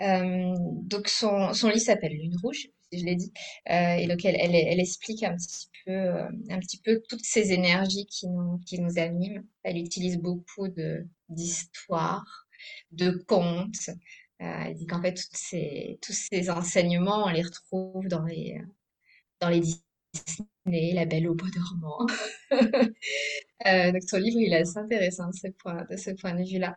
Euh, 0.00 0.54
donc 0.58 1.08
son, 1.08 1.52
son 1.52 1.68
livre 1.68 1.80
s'appelle 1.80 2.12
Lune 2.12 2.36
rouge, 2.42 2.68
je 2.92 3.04
l'ai 3.04 3.16
dit, 3.16 3.32
euh, 3.70 3.94
et 3.94 4.06
donc 4.06 4.24
elle, 4.24 4.36
elle, 4.36 4.80
explique 4.80 5.22
un 5.22 5.36
petit 5.36 5.68
peu, 5.84 5.92
euh, 5.92 6.28
un 6.50 6.58
petit 6.58 6.78
peu 6.78 7.00
toutes 7.08 7.24
ces 7.24 7.52
énergies 7.52 8.06
qui 8.06 8.28
nous, 8.28 8.58
qui 8.66 8.80
nous 8.80 8.98
animent. 8.98 9.44
Elle 9.62 9.78
utilise 9.78 10.18
beaucoup 10.18 10.68
d'histoires, 11.28 12.46
de 12.92 13.10
contes. 13.10 13.90
Euh, 14.42 14.64
elle 14.66 14.74
dit 14.74 14.86
qu'en 14.86 15.02
fait 15.02 15.14
toutes 15.14 15.36
ces, 15.36 15.98
tous 16.02 16.12
ces 16.12 16.50
enseignements, 16.50 17.24
on 17.26 17.30
les 17.30 17.42
retrouve 17.42 18.06
dans 18.08 18.24
les 18.24 18.60
dans 19.40 19.48
les 19.48 19.60
Disney, 19.60 20.92
La 20.92 21.06
Belle 21.06 21.28
au 21.28 21.34
bois 21.34 21.48
dormant. 21.54 22.06
donc 23.92 24.02
son 24.08 24.18
livre, 24.18 24.38
il 24.40 24.52
est 24.52 24.62
assez 24.62 24.78
intéressant 24.78 25.28
de 25.28 25.34
ce 25.34 25.48
point, 25.48 25.84
de 25.84 26.42
de 26.42 26.50
vue-là. 26.50 26.76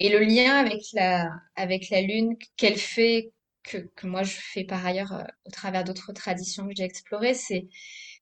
Et 0.00 0.10
le 0.10 0.20
lien 0.20 0.54
avec 0.54 0.82
la, 0.92 1.30
avec 1.56 1.90
la 1.90 2.02
lune 2.02 2.36
qu'elle 2.56 2.76
fait, 2.78 3.32
que, 3.68 4.06
moi 4.06 4.22
je 4.22 4.34
fais 4.34 4.64
par 4.64 4.84
ailleurs 4.84 5.12
euh, 5.12 5.24
au 5.46 5.50
travers 5.50 5.84
d'autres 5.84 6.12
traditions 6.12 6.66
que 6.66 6.74
j'ai 6.76 6.84
explorées, 6.84 7.34
c'est, 7.34 7.68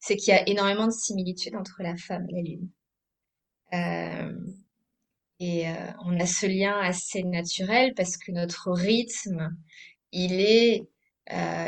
qu'il 0.00 0.28
y 0.28 0.32
a 0.32 0.48
énormément 0.48 0.86
de 0.86 0.92
similitudes 0.92 1.56
entre 1.56 1.82
la 1.82 1.96
femme 1.96 2.26
et 2.30 2.32
la 2.32 2.42
lune. 2.42 2.68
Euh, 3.72 4.32
et 5.38 5.68
euh, 5.68 5.74
on 6.04 6.18
a 6.18 6.26
ce 6.26 6.46
lien 6.46 6.78
assez 6.80 7.22
naturel 7.22 7.94
parce 7.94 8.16
que 8.16 8.32
notre 8.32 8.70
rythme, 8.72 9.56
il 10.12 10.40
est, 10.40 10.86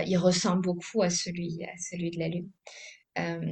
il 0.07 0.17
ressemble 0.17 0.63
beaucoup 0.63 1.03
à 1.03 1.11
celui, 1.11 1.65
à 1.65 1.77
celui 1.79 2.11
de 2.11 2.19
la 2.19 2.29
lune. 2.29 2.51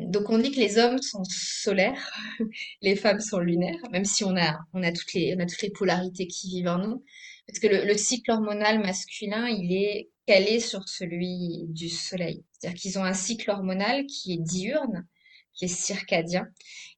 Donc 0.09 0.31
on 0.31 0.39
dit 0.39 0.53
que 0.53 0.61
les 0.61 0.79
hommes 0.79 1.03
sont 1.03 1.25
solaires, 1.25 2.11
les 2.83 2.95
femmes 2.95 3.21
sont 3.21 3.41
lunaires, 3.41 3.81
même 3.91 4.05
si 4.05 4.25
on 4.25 4.37
a, 4.37 4.61
on 4.73 4.83
a, 4.83 4.93
toutes, 4.93 5.13
les, 5.13 5.35
on 5.37 5.41
a 5.41 5.47
toutes 5.47 5.63
les 5.63 5.71
polarités 5.71 6.29
qui 6.29 6.49
vivent 6.51 6.69
en 6.69 6.79
nous. 6.79 7.05
Parce 7.47 7.61
que 7.61 7.69
le, 7.69 7.97
cycle 7.97 8.31
hormonal 8.33 8.81
masculin, 8.81 9.49
il 9.49 9.73
est 9.73 10.11
calé 10.27 10.59
sur 10.59 10.89
celui 10.89 11.65
du 11.69 11.89
soleil. 11.89 12.45
C'est-à-dire 12.53 12.81
qu'ils 12.81 12.99
ont 12.99 13.05
un 13.05 13.15
cycle 13.15 13.51
hormonal 13.51 14.07
qui 14.07 14.33
est 14.33 14.43
diurne, 14.43 15.07
qui 15.55 15.67
est 15.67 15.69
circadien, 15.69 16.49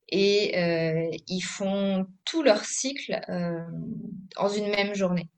et 0.09 0.57
euh, 0.57 1.11
ils 1.27 1.43
font 1.43 2.07
tout 2.25 2.43
leur 2.43 2.65
cycle 2.65 3.21
euh, 3.29 3.61
dans 4.37 4.49
une 4.49 4.69
même 4.69 4.95
journée. 4.95 5.29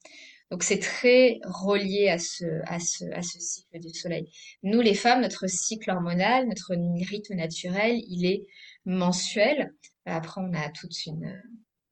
Donc 0.51 0.65
c'est 0.65 0.79
très 0.79 1.41
relié 1.45 2.09
à 2.09 2.19
ce, 2.19 2.45
à, 2.67 2.81
ce, 2.81 3.05
à 3.13 3.23
ce 3.23 3.39
cycle 3.39 3.79
du 3.79 3.91
soleil. 3.91 4.31
Nous, 4.63 4.81
les 4.81 4.95
femmes, 4.95 5.21
notre 5.21 5.47
cycle 5.47 5.91
hormonal, 5.91 6.49
notre 6.49 6.75
rythme 7.09 7.35
naturel, 7.35 8.01
il 8.09 8.27
est 8.27 8.47
mensuel. 8.85 9.73
Après, 10.07 10.41
on 10.41 10.53
a 10.55 10.69
toute 10.71 11.07
une 11.07 11.41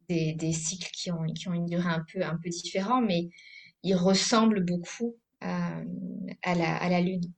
des, 0.09 0.53
cycles 0.53 0.91
qui 0.93 1.11
ont, 1.11 1.25
une 1.25 1.67
durée 1.67 1.89
un 1.89 2.05
peu, 2.13 2.23
un 2.23 2.37
peu 2.43 2.49
différente, 2.49 3.05
mais 3.07 3.29
ils 3.83 3.95
ressemblent 3.95 4.65
beaucoup 4.65 5.17
à, 5.41 5.83
la, 6.55 7.01
lune. 7.01 7.33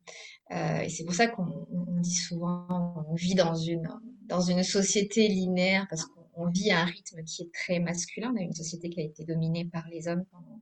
Euh, 0.52 0.80
et 0.80 0.88
c'est 0.88 1.04
pour 1.04 1.14
ça 1.14 1.28
qu'on 1.28 1.66
on 1.70 2.00
dit 2.00 2.14
souvent, 2.14 3.04
on 3.08 3.14
vit 3.14 3.34
dans 3.34 3.54
une, 3.54 3.88
dans 4.26 4.40
une 4.40 4.62
société 4.62 5.28
linéaire 5.28 5.86
parce 5.90 6.06
qu'on 6.06 6.48
vit 6.48 6.70
à 6.70 6.80
un 6.80 6.84
rythme 6.84 7.22
qui 7.24 7.42
est 7.42 7.52
très 7.52 7.78
masculin. 7.78 8.32
On 8.34 8.38
a 8.38 8.42
une 8.42 8.54
société 8.54 8.88
qui 8.88 9.00
a 9.00 9.04
été 9.04 9.24
dominée 9.24 9.64
par 9.64 9.86
les 9.88 10.08
hommes 10.08 10.24
pendant 10.30 10.60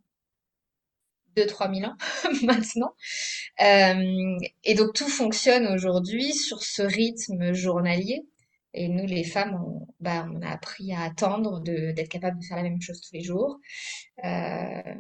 2-3 1.37 1.75
000 1.81 1.91
ans 1.91 1.97
maintenant. 2.43 2.95
Euh, 3.61 4.39
et 4.65 4.75
donc 4.75 4.95
tout 4.95 5.09
fonctionne 5.09 5.67
aujourd'hui 5.69 6.35
sur 6.35 6.63
ce 6.63 6.83
rythme 6.83 7.53
journalier. 7.53 8.27
Et 8.75 8.89
nous, 8.89 9.07
les 9.07 9.25
femmes, 9.25 9.61
on, 9.65 9.87
bah, 10.01 10.27
a 10.43 10.53
appris 10.53 10.93
à 10.93 11.03
attendre 11.03 11.61
d'être 11.61 12.09
capable 12.09 12.39
de 12.39 12.45
faire 12.45 12.57
la 12.57 12.63
même 12.63 12.81
chose 12.81 13.01
tous 13.01 13.15
les 13.15 13.23
jours. 13.23 13.59
Euh, 14.25 14.95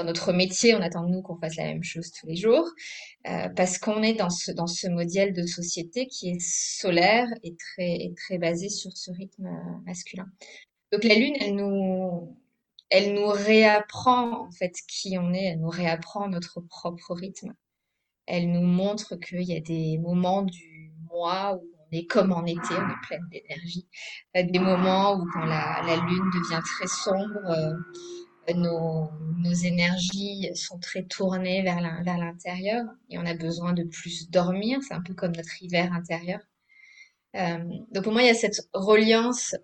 dans 0.00 0.04
notre 0.04 0.32
métier, 0.32 0.74
on 0.74 0.80
attend 0.80 1.04
de 1.04 1.10
nous 1.10 1.20
qu'on 1.20 1.36
fasse 1.36 1.56
la 1.56 1.64
même 1.64 1.82
chose 1.82 2.10
tous 2.12 2.26
les 2.26 2.36
jours, 2.36 2.66
euh, 3.28 3.48
parce 3.50 3.78
qu'on 3.78 4.02
est 4.02 4.14
dans 4.14 4.30
ce, 4.30 4.50
dans 4.50 4.66
ce 4.66 4.88
modèle 4.88 5.34
de 5.34 5.44
société 5.44 6.06
qui 6.06 6.30
est 6.30 6.40
solaire 6.40 7.26
et 7.42 7.54
très, 7.56 8.10
très 8.16 8.38
basé 8.38 8.70
sur 8.70 8.96
ce 8.96 9.10
rythme 9.10 9.46
euh, 9.46 9.80
masculin. 9.84 10.26
Donc 10.90 11.04
la 11.04 11.14
Lune, 11.14 11.36
elle 11.38 11.54
nous, 11.54 12.36
elle 12.88 13.12
nous 13.14 13.28
réapprend 13.28 14.46
en 14.46 14.50
fait 14.52 14.74
qui 14.88 15.18
on 15.18 15.34
est, 15.34 15.44
elle 15.44 15.60
nous 15.60 15.68
réapprend 15.68 16.28
notre 16.28 16.60
propre 16.60 17.14
rythme. 17.14 17.54
Elle 18.26 18.50
nous 18.50 18.66
montre 18.66 19.16
qu'il 19.16 19.42
y 19.42 19.54
a 19.54 19.60
des 19.60 19.98
moments 19.98 20.42
du 20.42 20.92
mois 21.10 21.56
où 21.62 21.79
est 21.92 22.06
comme 22.06 22.32
en 22.32 22.44
été, 22.44 22.74
on 22.74 22.90
est 22.90 23.06
pleine 23.06 23.28
d'énergie. 23.30 23.86
Des 24.34 24.58
moments 24.58 25.16
où 25.16 25.26
quand 25.32 25.44
la, 25.44 25.96
lune 26.08 26.30
devient 26.34 26.62
très 26.62 26.86
sombre, 26.86 27.40
euh, 27.48 27.74
nos, 28.54 29.10
nos, 29.38 29.52
énergies 29.52 30.50
sont 30.54 30.78
très 30.78 31.04
tournées 31.04 31.62
vers 31.62 31.80
l'intérieur 31.80 32.84
et 33.08 33.18
on 33.18 33.26
a 33.26 33.34
besoin 33.34 33.72
de 33.72 33.84
plus 33.84 34.30
dormir. 34.30 34.80
C'est 34.82 34.94
un 34.94 35.02
peu 35.02 35.14
comme 35.14 35.32
notre 35.32 35.62
hiver 35.62 35.92
intérieur. 35.92 36.40
Euh, 37.36 37.58
donc 37.92 38.04
pour 38.04 38.12
moi, 38.12 38.22
il 38.22 38.26
y 38.26 38.30
a 38.30 38.34
cette 38.34 38.68
reliance 38.72 39.54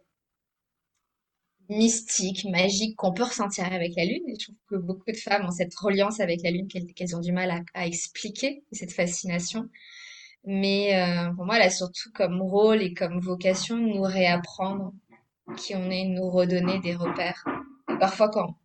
mystique, 1.68 2.44
magique 2.44 2.96
qu'on 2.96 3.12
peut 3.12 3.24
ressentir 3.24 3.72
avec 3.72 3.94
la 3.96 4.04
Lune. 4.04 4.22
Et 4.28 4.34
je 4.38 4.44
trouve 4.44 4.56
que 4.68 4.76
beaucoup 4.76 5.10
de 5.10 5.16
femmes 5.16 5.46
ont 5.46 5.50
cette 5.50 5.74
reliance 5.74 6.20
avec 6.20 6.42
la 6.42 6.50
Lune 6.50 6.68
qu'elles 6.68 7.16
ont 7.16 7.20
du 7.20 7.32
mal 7.32 7.64
à, 7.74 7.86
expliquer, 7.86 8.64
cette 8.72 8.92
fascination. 8.92 9.68
Mais 10.46 10.94
euh, 10.94 11.32
pour 11.34 11.44
moi, 11.44 11.56
elle 11.56 11.62
a 11.62 11.70
surtout 11.70 12.10
comme 12.14 12.40
rôle 12.40 12.80
et 12.80 12.94
comme 12.94 13.20
vocation 13.20 13.76
de 13.76 13.82
nous 13.82 14.02
réapprendre 14.02 14.92
qui 15.56 15.74
on 15.74 15.90
est, 15.90 16.04
nous 16.04 16.30
redonner 16.30 16.78
des 16.80 16.94
repères. 16.94 17.44
Et 17.90 17.98
parfois, 17.98 18.30
quand 18.30 18.56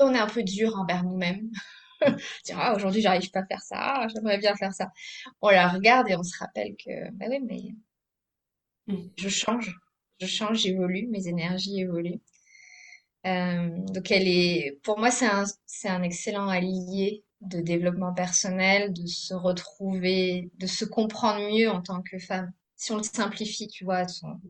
on 0.00 0.14
est 0.14 0.18
un 0.18 0.26
peu 0.26 0.42
dur 0.42 0.76
envers 0.76 1.04
nous-mêmes, 1.04 1.50
dire 2.44 2.58
ah, 2.58 2.74
aujourd'hui 2.74 3.00
j'arrive 3.00 3.30
pas 3.30 3.40
à 3.40 3.46
faire 3.46 3.62
ça, 3.62 3.76
ah, 3.78 4.08
j'aimerais 4.08 4.38
bien 4.38 4.54
faire 4.56 4.74
ça. 4.74 4.90
On 5.40 5.50
la 5.50 5.68
regarde 5.68 6.08
et 6.10 6.16
on 6.16 6.22
se 6.22 6.36
rappelle 6.38 6.74
que 6.76 7.10
bah 7.12 7.26
oui 7.30 7.40
mais 8.88 8.94
mm. 8.94 9.10
je 9.16 9.28
change, 9.28 9.76
je 10.20 10.26
change, 10.26 10.58
j'évolue, 10.58 11.06
mes 11.08 11.28
énergies 11.28 11.80
évoluent. 11.80 12.20
Euh, 13.26 13.68
donc 13.92 14.10
elle 14.10 14.28
est, 14.28 14.78
pour 14.82 14.98
moi, 14.98 15.10
c'est 15.10 15.26
un, 15.26 15.44
c'est 15.66 15.88
un 15.88 16.02
excellent 16.02 16.48
allié 16.48 17.24
de 17.40 17.60
développement 17.60 18.12
personnel, 18.14 18.92
de 18.92 19.06
se 19.06 19.34
retrouver, 19.34 20.50
de 20.58 20.66
se 20.66 20.84
comprendre 20.84 21.40
mieux 21.52 21.70
en 21.70 21.82
tant 21.82 22.02
que 22.02 22.18
femme. 22.18 22.52
Si 22.76 22.92
on 22.92 22.98
le 22.98 23.02
simplifie, 23.02 23.68
tu 23.68 23.84
vois, 23.84 24.08
sont 24.08 24.40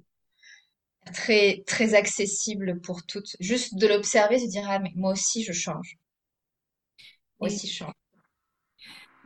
très 1.12 1.64
très 1.66 1.94
accessible 1.94 2.80
pour 2.80 3.04
toutes. 3.06 3.34
Juste 3.40 3.74
de 3.76 3.88
l'observer, 3.88 4.38
se 4.38 4.46
dire 4.46 4.66
ah 4.68 4.78
mais 4.78 4.92
moi 4.94 5.10
aussi 5.12 5.42
je 5.42 5.52
change. 5.52 5.98
Moi 7.40 7.48
aussi 7.48 7.66
je 7.68 7.72
change. 7.74 7.94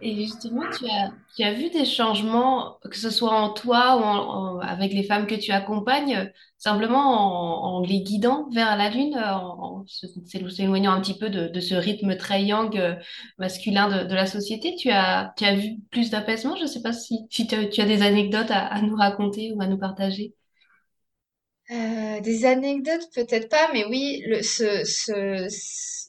Et 0.02 0.14
justement, 0.14 0.62
tu 0.70 0.86
as, 0.86 1.12
tu 1.36 1.42
as 1.42 1.52
vu 1.52 1.68
des 1.68 1.84
changements, 1.84 2.78
que 2.90 2.96
ce 2.96 3.10
soit 3.10 3.32
en 3.32 3.52
toi 3.52 3.98
ou 3.98 4.60
avec 4.62 4.92
les 4.92 5.02
femmes 5.02 5.26
que 5.26 5.34
tu 5.34 5.52
accompagnes, 5.52 6.32
simplement 6.56 7.76
en, 7.76 7.80
les 7.80 8.00
guidant 8.00 8.48
vers 8.50 8.76
la 8.76 8.88
lune, 8.88 9.16
en, 9.18 9.84
s'éloignant 9.86 10.92
un 10.92 11.00
petit 11.00 11.18
peu 11.18 11.28
de, 11.28 11.48
de, 11.48 11.60
ce 11.60 11.74
rythme 11.74 12.16
très 12.16 12.42
yang 12.44 12.74
euh, 12.76 12.94
masculin 13.38 13.88
de, 13.88 14.08
de, 14.08 14.14
la 14.14 14.26
société? 14.26 14.74
Tu 14.76 14.90
as, 14.90 15.34
tu 15.36 15.44
as 15.44 15.54
vu 15.54 15.76
plus 15.90 16.10
d'apaisement? 16.10 16.56
Je 16.56 16.62
ne 16.62 16.66
sais 16.66 16.82
pas 16.82 16.92
si, 16.94 17.28
tu, 17.28 17.42
as, 17.52 17.86
des 17.86 18.02
anecdotes 18.02 18.50
à, 18.50 18.80
nous 18.80 18.96
raconter 18.96 19.52
ou 19.52 19.60
à 19.60 19.66
nous 19.66 19.78
partager. 19.78 20.34
Euh, 21.70 22.20
des 22.20 22.46
anecdotes, 22.46 23.08
peut-être 23.14 23.48
pas, 23.50 23.68
mais 23.72 23.84
oui, 23.84 24.22
le, 24.26 24.42
ce, 24.42 24.82
ce, 24.84 25.46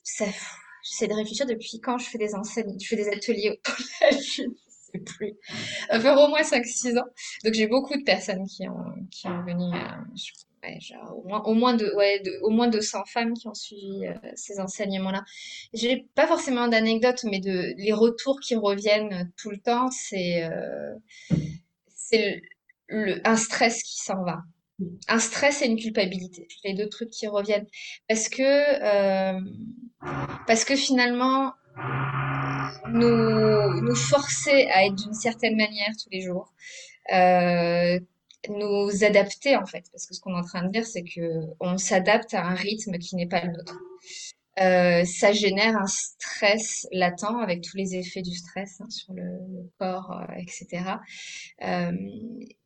ça, 0.03 0.25
j'essaie 0.83 1.07
de 1.07 1.13
réfléchir 1.13 1.45
depuis 1.45 1.79
quand 1.79 1.97
je 1.97 2.09
fais 2.09 2.17
des 2.17 2.35
enseignes, 2.35 2.77
je 2.79 2.87
fais 2.87 2.95
des 2.95 3.09
ateliers 3.09 3.51
au 3.51 3.55
collège, 3.63 4.41
je 4.41 4.43
sais 4.91 4.99
plus. 4.99 5.33
Enfin, 5.91 6.15
au 6.17 6.27
moins 6.27 6.41
5-6 6.41 6.99
ans. 6.99 7.07
Donc, 7.43 7.53
j'ai 7.53 7.67
beaucoup 7.67 7.95
de 7.97 8.03
personnes 8.03 8.45
qui 8.47 8.67
ont, 8.67 9.07
qui 9.09 9.27
ont 9.27 9.43
venu, 9.43 9.73
euh, 9.73 11.13
au 11.13 11.27
moins, 11.27 11.41
au 11.43 11.53
moins 11.53 11.73
de, 11.73 11.93
ouais, 11.95 12.21
au 12.41 12.49
moins 12.49 12.67
200 12.67 13.05
femmes 13.05 13.33
qui 13.33 13.47
ont 13.47 13.53
suivi 13.53 14.05
euh, 14.05 14.13
ces 14.35 14.59
enseignements-là. 14.59 15.23
J'ai 15.73 16.07
pas 16.15 16.27
forcément 16.27 16.67
d'anecdotes, 16.67 17.23
mais 17.23 17.39
de, 17.39 17.73
les 17.77 17.93
retours 17.93 18.39
qui 18.39 18.55
reviennent 18.55 19.31
tout 19.37 19.49
le 19.49 19.57
temps, 19.57 19.89
c'est, 19.91 20.43
euh, 20.43 20.93
c'est 21.95 22.41
un 22.89 23.35
stress 23.37 23.83
qui 23.83 24.01
s'en 24.01 24.23
va 24.23 24.41
un 25.07 25.19
stress 25.19 25.61
et 25.61 25.67
une 25.67 25.77
culpabilité, 25.77 26.47
les 26.63 26.73
deux 26.73 26.89
trucs 26.89 27.09
qui 27.09 27.27
reviennent. 27.27 27.67
Parce 28.07 28.29
que, 28.29 28.41
euh, 28.41 29.39
parce 30.47 30.65
que 30.65 30.75
finalement, 30.75 31.53
nous, 32.89 33.81
nous 33.81 33.95
forcer 33.95 34.67
à 34.71 34.85
être 34.85 34.95
d'une 34.95 35.13
certaine 35.13 35.55
manière 35.55 35.91
tous 36.01 36.09
les 36.11 36.21
jours, 36.21 36.53
euh, 37.13 37.99
nous 38.49 39.03
adapter 39.03 39.55
en 39.55 39.65
fait. 39.65 39.85
Parce 39.91 40.05
que 40.05 40.13
ce 40.13 40.19
qu'on 40.19 40.35
est 40.35 40.39
en 40.39 40.43
train 40.43 40.63
de 40.63 40.71
dire, 40.71 40.85
c'est 40.85 41.03
que 41.03 41.45
on 41.59 41.77
s'adapte 41.77 42.33
à 42.33 42.45
un 42.45 42.55
rythme 42.55 42.97
qui 42.97 43.15
n'est 43.15 43.27
pas 43.27 43.41
le 43.41 43.51
nôtre. 43.51 43.77
Euh, 44.59 45.05
ça 45.05 45.31
génère 45.31 45.77
un 45.77 45.87
stress 45.87 46.85
latent 46.91 47.23
avec 47.41 47.61
tous 47.61 47.77
les 47.77 47.95
effets 47.95 48.21
du 48.21 48.35
stress 48.35 48.81
hein, 48.81 48.89
sur 48.89 49.13
le, 49.13 49.39
corps, 49.79 50.11
euh, 50.11 50.33
etc. 50.35 50.97
Euh, 51.63 51.91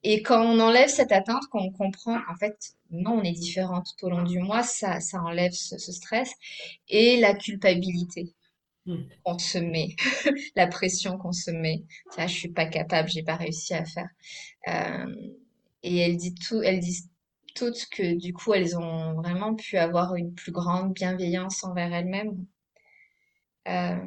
et 0.01 0.23
quand 0.23 0.43
on 0.43 0.59
enlève 0.59 0.89
cette 0.89 1.11
atteinte, 1.11 1.43
quand 1.51 1.61
on 1.61 1.71
comprend 1.71 2.19
qu'en 2.23 2.35
fait, 2.37 2.57
non, 2.89 3.19
on 3.19 3.23
est 3.23 3.33
différent 3.33 3.83
tout 3.83 4.07
au 4.07 4.09
long 4.09 4.23
du 4.23 4.39
mois, 4.39 4.63
ça, 4.63 4.99
ça 4.99 5.21
enlève 5.21 5.51
ce, 5.51 5.77
stress 5.77 6.31
et 6.89 7.19
la 7.19 7.35
culpabilité 7.35 8.33
hmm. 8.87 9.03
qu'on 9.23 9.37
se 9.37 9.59
met, 9.59 9.95
la 10.55 10.65
pression 10.65 11.19
qu'on 11.19 11.33
se 11.33 11.51
met. 11.51 11.83
Tiens, 12.13 12.25
je 12.25 12.33
suis 12.33 12.51
pas 12.51 12.65
capable, 12.65 13.09
j'ai 13.09 13.23
pas 13.23 13.35
réussi 13.35 13.75
à 13.75 13.85
faire. 13.85 14.09
et 15.83 15.97
elle 15.99 16.17
dit 16.17 16.33
tout, 16.33 16.63
elle 16.63 16.79
dit 16.79 17.03
toutes 17.55 17.87
que 17.89 18.15
du 18.15 18.33
coup 18.33 18.53
elles 18.53 18.77
ont 18.77 19.13
vraiment 19.13 19.55
pu 19.55 19.77
avoir 19.77 20.15
une 20.15 20.33
plus 20.35 20.51
grande 20.51 20.93
bienveillance 20.93 21.63
envers 21.63 21.91
elles-mêmes. 21.93 22.45
Euh, 23.67 23.97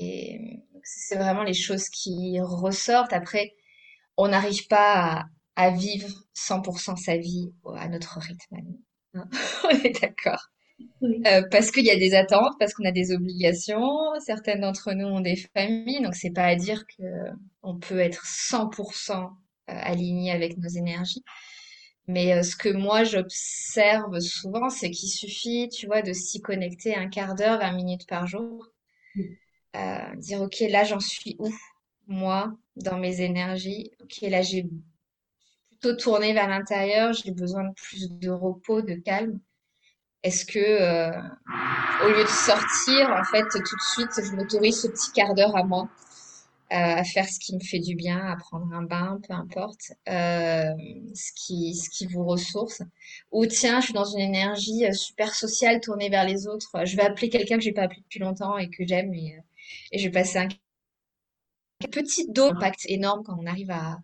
et 0.00 0.60
c'est 0.82 1.16
vraiment 1.16 1.42
les 1.42 1.54
choses 1.54 1.88
qui 1.88 2.40
ressortent. 2.40 3.12
Après, 3.12 3.54
on 4.16 4.28
n'arrive 4.28 4.66
pas 4.68 5.26
à, 5.56 5.70
vivre 5.70 6.08
100% 6.34 6.96
sa 6.96 7.16
vie 7.16 7.52
à 7.76 7.88
notre 7.88 8.18
rythme. 8.18 8.56
Hein. 9.14 9.28
on 9.64 9.70
est 9.70 10.00
d'accord. 10.00 10.50
Euh, 11.02 11.42
parce 11.50 11.70
qu'il 11.70 11.84
y 11.84 11.90
a 11.90 11.96
des 11.96 12.14
attentes, 12.14 12.54
parce 12.58 12.74
qu'on 12.74 12.84
a 12.84 12.90
des 12.90 13.12
obligations. 13.12 13.88
Certaines 14.20 14.60
d'entre 14.60 14.92
nous 14.92 15.06
ont 15.06 15.20
des 15.20 15.36
familles, 15.36 16.02
donc 16.02 16.14
c'est 16.14 16.32
pas 16.32 16.46
à 16.46 16.56
dire 16.56 16.84
que 16.86 17.04
on 17.62 17.78
peut 17.78 18.00
être 18.00 18.24
100% 18.26 19.12
euh, 19.12 19.26
aligné 19.66 20.32
avec 20.32 20.58
nos 20.58 20.68
énergies. 20.68 21.22
Mais 22.06 22.34
euh, 22.34 22.42
ce 22.42 22.56
que 22.56 22.68
moi 22.68 23.04
j'observe 23.04 24.18
souvent, 24.20 24.68
c'est 24.68 24.90
qu'il 24.90 25.08
suffit, 25.08 25.68
tu 25.68 25.86
vois, 25.86 26.02
de 26.02 26.12
s'y 26.12 26.40
connecter 26.42 26.94
un 26.94 27.08
quart 27.08 27.34
d'heure, 27.34 27.58
20 27.58 27.72
minutes 27.72 28.06
par 28.06 28.26
jour. 28.26 28.68
Mm. 29.14 29.22
Euh, 29.76 30.16
dire, 30.16 30.42
OK, 30.42 30.60
là 30.68 30.84
j'en 30.84 31.00
suis 31.00 31.36
où, 31.38 31.52
moi, 32.06 32.56
dans 32.76 32.98
mes 32.98 33.22
énergies? 33.22 33.90
OK, 34.02 34.20
là 34.22 34.42
j'ai 34.42 34.66
plutôt 35.70 35.96
tourné 35.96 36.32
vers 36.34 36.48
l'intérieur, 36.48 37.12
j'ai 37.12 37.32
besoin 37.32 37.64
de 37.64 37.74
plus 37.74 38.10
de 38.10 38.30
repos, 38.30 38.82
de 38.82 38.94
calme. 38.94 39.40
Est-ce 40.22 40.46
que, 40.46 40.58
euh, 40.58 41.10
au 42.04 42.08
lieu 42.08 42.22
de 42.22 42.28
sortir, 42.28 43.10
en 43.10 43.24
fait, 43.24 43.42
tout 43.42 43.58
de 43.58 43.82
suite, 43.92 44.24
je 44.24 44.34
m'autorise 44.34 44.80
ce 44.80 44.88
petit 44.88 45.12
quart 45.12 45.34
d'heure 45.34 45.56
à 45.56 45.64
moi? 45.64 45.88
À 46.70 47.04
faire 47.04 47.28
ce 47.28 47.38
qui 47.38 47.54
me 47.54 47.60
fait 47.60 47.78
du 47.78 47.94
bien, 47.94 48.18
à 48.18 48.36
prendre 48.36 48.72
un 48.72 48.82
bain, 48.82 49.20
peu 49.26 49.34
importe, 49.34 49.92
euh, 50.08 50.72
ce 51.14 51.32
qui 51.34 51.74
ce 51.74 51.90
qui 51.90 52.06
vous 52.06 52.24
ressource. 52.24 52.82
Ou 53.32 53.46
tiens, 53.46 53.80
je 53.80 53.86
suis 53.86 53.94
dans 53.94 54.04
une 54.04 54.20
énergie 54.20 54.86
euh, 54.86 54.92
super 54.92 55.34
sociale, 55.34 55.80
tournée 55.80 56.08
vers 56.08 56.24
les 56.24 56.46
autres. 56.46 56.84
Je 56.84 56.96
vais 56.96 57.02
appeler 57.02 57.28
quelqu'un 57.28 57.56
que 57.56 57.62
j'ai 57.62 57.72
pas 57.72 57.82
appelé 57.82 58.00
depuis 58.00 58.20
longtemps 58.20 58.56
et 58.58 58.70
que 58.70 58.86
j'aime 58.86 59.12
et, 59.14 59.36
euh, 59.36 59.40
et 59.92 59.98
je 59.98 60.04
vais 60.04 60.12
passer 60.12 60.38
un 60.38 60.48
petit 61.90 62.30
dos 62.30 62.46
impact 62.46 62.86
énorme 62.86 63.22
quand 63.24 63.36
on 63.38 63.46
arrive 63.46 63.70
à 63.70 64.00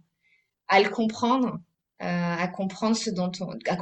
à 0.68 0.80
le 0.80 0.88
comprendre, 0.88 1.58
à 1.98 2.46
comprendre 2.46 2.96
ce 2.96 3.10
dont 3.10 3.32
on 3.40 3.58
à 3.66 3.76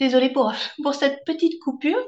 Désolée 0.00 0.30
pour, 0.30 0.52
pour 0.82 0.94
cette 0.94 1.24
petite 1.24 1.60
coupure. 1.62 1.98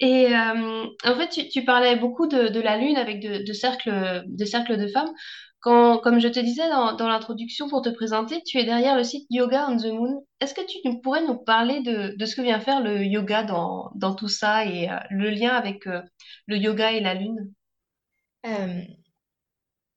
Et 0.00 0.26
euh, 0.26 0.84
en 1.04 1.14
fait, 1.16 1.48
tu, 1.48 1.64
parlais 1.64 1.96
beaucoup 1.96 2.26
de, 2.26 2.60
la 2.60 2.76
Lune 2.76 2.96
avec 2.96 3.20
de, 3.20 3.52
cercles, 3.52 4.24
de 4.26 4.44
cercles 4.44 4.76
de 4.76 4.86
femmes. 4.88 5.12
Quand, 5.60 5.98
comme 5.98 6.20
je 6.20 6.28
te 6.28 6.40
disais 6.40 6.68
dans, 6.70 6.94
dans 6.94 7.08
l'introduction 7.08 7.68
pour 7.68 7.82
te 7.82 7.90
présenter, 7.90 8.42
tu 8.46 8.58
es 8.58 8.64
derrière 8.64 8.96
le 8.96 9.04
site 9.04 9.26
Yoga 9.30 9.68
on 9.68 9.76
the 9.76 9.86
Moon. 9.86 10.24
Est-ce 10.40 10.54
que 10.54 10.66
tu 10.66 10.78
pourrais 11.02 11.22
nous 11.22 11.36
parler 11.36 11.80
de, 11.82 12.14
de 12.16 12.24
ce 12.24 12.34
que 12.34 12.42
vient 12.42 12.60
faire 12.60 12.80
le 12.80 13.04
yoga 13.04 13.42
dans, 13.42 13.90
dans 13.94 14.14
tout 14.14 14.28
ça 14.28 14.64
et 14.64 14.90
euh, 14.90 14.96
le 15.10 15.28
lien 15.28 15.50
avec 15.50 15.86
euh, 15.86 16.00
le 16.46 16.56
yoga 16.56 16.92
et 16.92 17.00
la 17.00 17.14
Lune? 17.14 17.52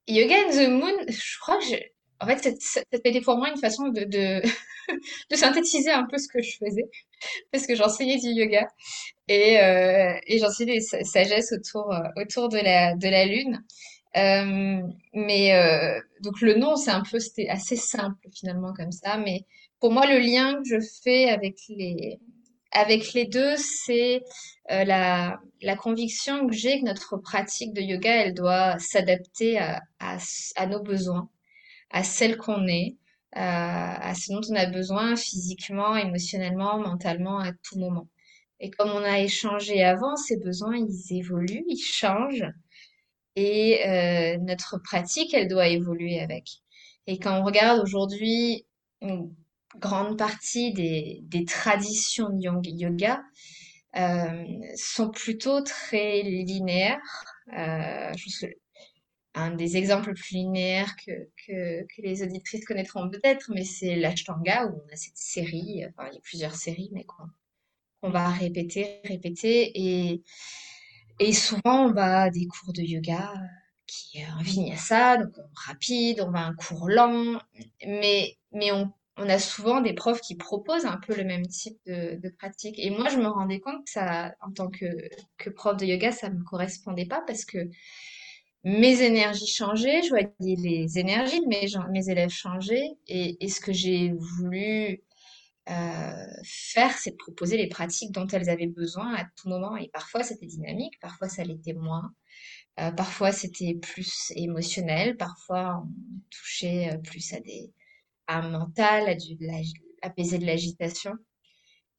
Yoga 0.08 0.36
on 0.48 0.52
the 0.52 0.70
Moon, 0.70 0.96
je 1.08 1.40
crois 1.40 1.58
que 1.60 1.66
en 2.24 2.26
fait, 2.26 2.58
c'était 2.60 3.22
pour 3.22 3.38
moi 3.38 3.50
une 3.50 3.60
façon 3.60 3.90
de, 3.90 4.42
synthétiser 5.34 5.92
un 5.92 6.06
peu 6.06 6.18
ce 6.18 6.28
que 6.28 6.42
je 6.42 6.58
faisais, 6.58 6.90
parce 7.52 7.68
que 7.68 7.76
j'enseignais 7.76 8.18
du 8.18 8.30
yoga 8.30 8.68
et, 9.28 9.60
euh, 9.60 10.14
j'enseignais 10.30 10.80
des 10.80 11.04
sagesses 11.04 11.52
autour, 11.52 11.92
euh, 11.94 12.00
autour 12.16 12.50
de 12.50 12.58
la, 12.58 13.26
lune. 13.26 13.64
Euh, 14.16 14.82
mais 15.14 16.02
donc 16.22 16.40
le 16.42 16.56
nom, 16.56 16.76
c'est 16.76 16.92
un 16.92 17.04
peu, 17.04 17.20
c'était 17.20 17.50
assez 17.50 17.76
simple 17.76 18.28
finalement 18.34 18.74
comme 18.74 18.92
ça. 18.92 19.18
Mais 19.18 19.46
pour 19.80 19.92
moi, 19.92 20.06
le 20.06 20.20
lien 20.20 20.62
que 20.62 20.70
je 20.70 20.88
fais 21.04 21.30
avec 21.30 21.58
les, 21.68 23.26
deux, 23.26 23.56
c'est 23.58 24.22
la, 24.70 25.40
conviction 25.78 26.48
que 26.48 26.54
j'ai 26.54 26.80
que 26.80 26.86
notre 26.86 27.18
pratique 27.18 27.74
de 27.74 27.82
yoga, 27.82 28.16
elle 28.24 28.34
doit 28.34 28.78
s'adapter 28.80 29.58
à 30.00 30.68
nos 30.68 30.82
besoins 30.82 31.30
à 31.94 32.04
celle 32.04 32.38
qu'on 32.38 32.68
est, 32.68 32.98
à 33.32 34.14
ce 34.16 34.34
dont 34.34 34.42
on 34.50 34.56
a 34.56 34.66
besoin 34.66 35.16
physiquement, 35.16 35.96
émotionnellement, 35.96 36.78
mentalement, 36.80 37.40
à 37.40 37.52
tout 37.64 37.80
moment. 37.80 38.10
Et 38.60 38.72
comme 38.72 38.90
on 38.92 39.04
a 39.04 39.20
échangé 39.20 39.84
avant, 39.84 40.16
ces 40.16 40.38
besoins, 40.38 40.78
ils 40.78 41.18
évoluent, 41.18 41.66
ils 41.68 41.82
changent. 41.84 42.46
Et 43.36 43.88
euh, 43.88 44.38
notre 44.38 44.78
pratique, 44.78 45.34
elle 45.34 45.48
doit 45.48 45.68
évoluer 45.68 46.20
avec. 46.20 46.48
Et 47.08 47.20
quand 47.20 47.40
on 47.40 47.44
regarde 47.44 47.82
aujourd'hui 47.82 48.66
une 49.02 49.36
grande 49.80 50.18
partie 50.18 50.72
des, 50.74 51.20
des 51.24 51.46
traditions 51.46 52.30
de 52.30 52.70
yoga, 52.70 53.22
euh, 53.96 54.44
sont 54.76 55.10
plutôt 55.12 55.62
très 55.62 56.22
linéaires. 56.24 57.02
Euh, 57.58 58.12
je, 58.16 58.48
un 59.36 59.52
des 59.52 59.78
exemples 59.78 60.14
plus 60.14 60.36
linéaires 60.36 60.96
que, 60.96 61.86
les 61.98 62.24
auditrices 62.24 62.66
connaîtront 62.66 63.10
peut-être, 63.10 63.52
mais 63.54 63.64
c'est 63.64 63.96
l'Ashtanga, 63.96 64.68
où 64.68 64.84
on 64.86 64.94
a 64.94 64.96
cette 64.96 65.18
série, 65.18 65.84
enfin, 65.88 66.08
il 66.12 66.16
y 66.16 66.18
a 66.18 66.22
plusieurs 66.22 66.56
séries, 66.56 66.90
mais 66.94 67.06
qu'on 67.06 68.10
va 68.10 68.30
répéter, 68.30 69.00
répéter, 69.06 69.72
et, 71.20 71.34
souvent 71.34 71.88
on 71.88 71.94
va 71.94 72.24
à 72.24 72.30
des 72.30 72.48
cours 72.48 72.74
de 72.74 72.82
yoga 72.82 73.34
qui 73.88 74.20
est 74.20 74.26
un 74.26 74.42
vinyasa, 74.42 75.18
donc 75.18 75.34
rapide, 75.54 76.22
on 76.22 76.32
va 76.32 76.40
à 76.40 76.46
un 76.46 76.56
cours 76.56 76.90
lent, 76.90 77.40
mais, 77.86 78.38
on, 78.54 78.90
a 79.18 79.40
souvent 79.40 79.82
des 79.82 79.94
profs 79.94 80.22
qui 80.22 80.36
proposent 80.36 80.86
un 80.86 80.98
peu 80.98 81.16
le 81.16 81.24
même 81.24 81.46
type 81.46 81.78
de, 81.86 82.30
pratique. 82.30 82.80
Et 82.80 82.90
moi, 82.90 83.10
je 83.10 83.18
me 83.18 83.28
rendais 83.28 83.60
compte 83.60 83.86
que 83.86 83.92
ça, 83.92 84.34
en 84.42 84.52
tant 84.52 84.70
que, 84.70 84.86
que 85.38 85.50
prof 85.52 85.78
de 85.78 85.86
yoga, 85.86 86.12
ça 86.12 86.30
me 86.30 86.44
correspondait 86.44 87.06
pas 87.06 87.22
parce 87.28 87.46
que 87.46 87.70
mes 88.64 89.02
énergies 89.02 89.48
changer, 89.48 90.02
je 90.04 90.10
voyais 90.10 90.34
les 90.40 90.98
énergies 90.98 91.42
de 91.42 91.48
mes, 91.48 92.10
élèves 92.10 92.30
changer 92.30 92.82
et, 93.08 93.48
ce 93.50 93.60
que 93.60 93.74
j'ai 93.74 94.14
voulu 94.14 95.04
euh, 95.70 96.26
faire, 96.46 96.98
c'est 96.98 97.12
de 97.12 97.18
proposer 97.18 97.58
les 97.58 97.68
pratiques 97.68 98.12
dont 98.12 98.28
elles 98.28 98.50
avaient 98.50 98.68
besoin 98.68 99.16
à 99.16 99.26
tout 99.36 99.50
moment. 99.50 99.76
Et 99.76 99.90
parfois, 99.90 100.24
c'était 100.24 100.46
dynamique, 100.46 100.98
parfois, 101.02 101.28
ça 101.28 101.44
l'était 101.44 101.74
moins. 101.74 102.14
Euh, 102.80 102.92
parfois, 102.92 103.32
c'était 103.34 103.76
plus 103.76 104.32
émotionnel, 104.36 105.18
parfois, 105.18 105.84
on 105.86 105.90
touchait 106.30 106.94
euh, 106.94 106.98
plus 106.98 107.34
à 107.34 107.40
des 107.42 107.72
à 108.28 108.40
un 108.40 108.50
mental, 108.50 109.10
à 109.10 109.16
du, 109.16 109.38
apaiser 110.02 110.38
de 110.38 110.46
l'agitation. 110.46 111.12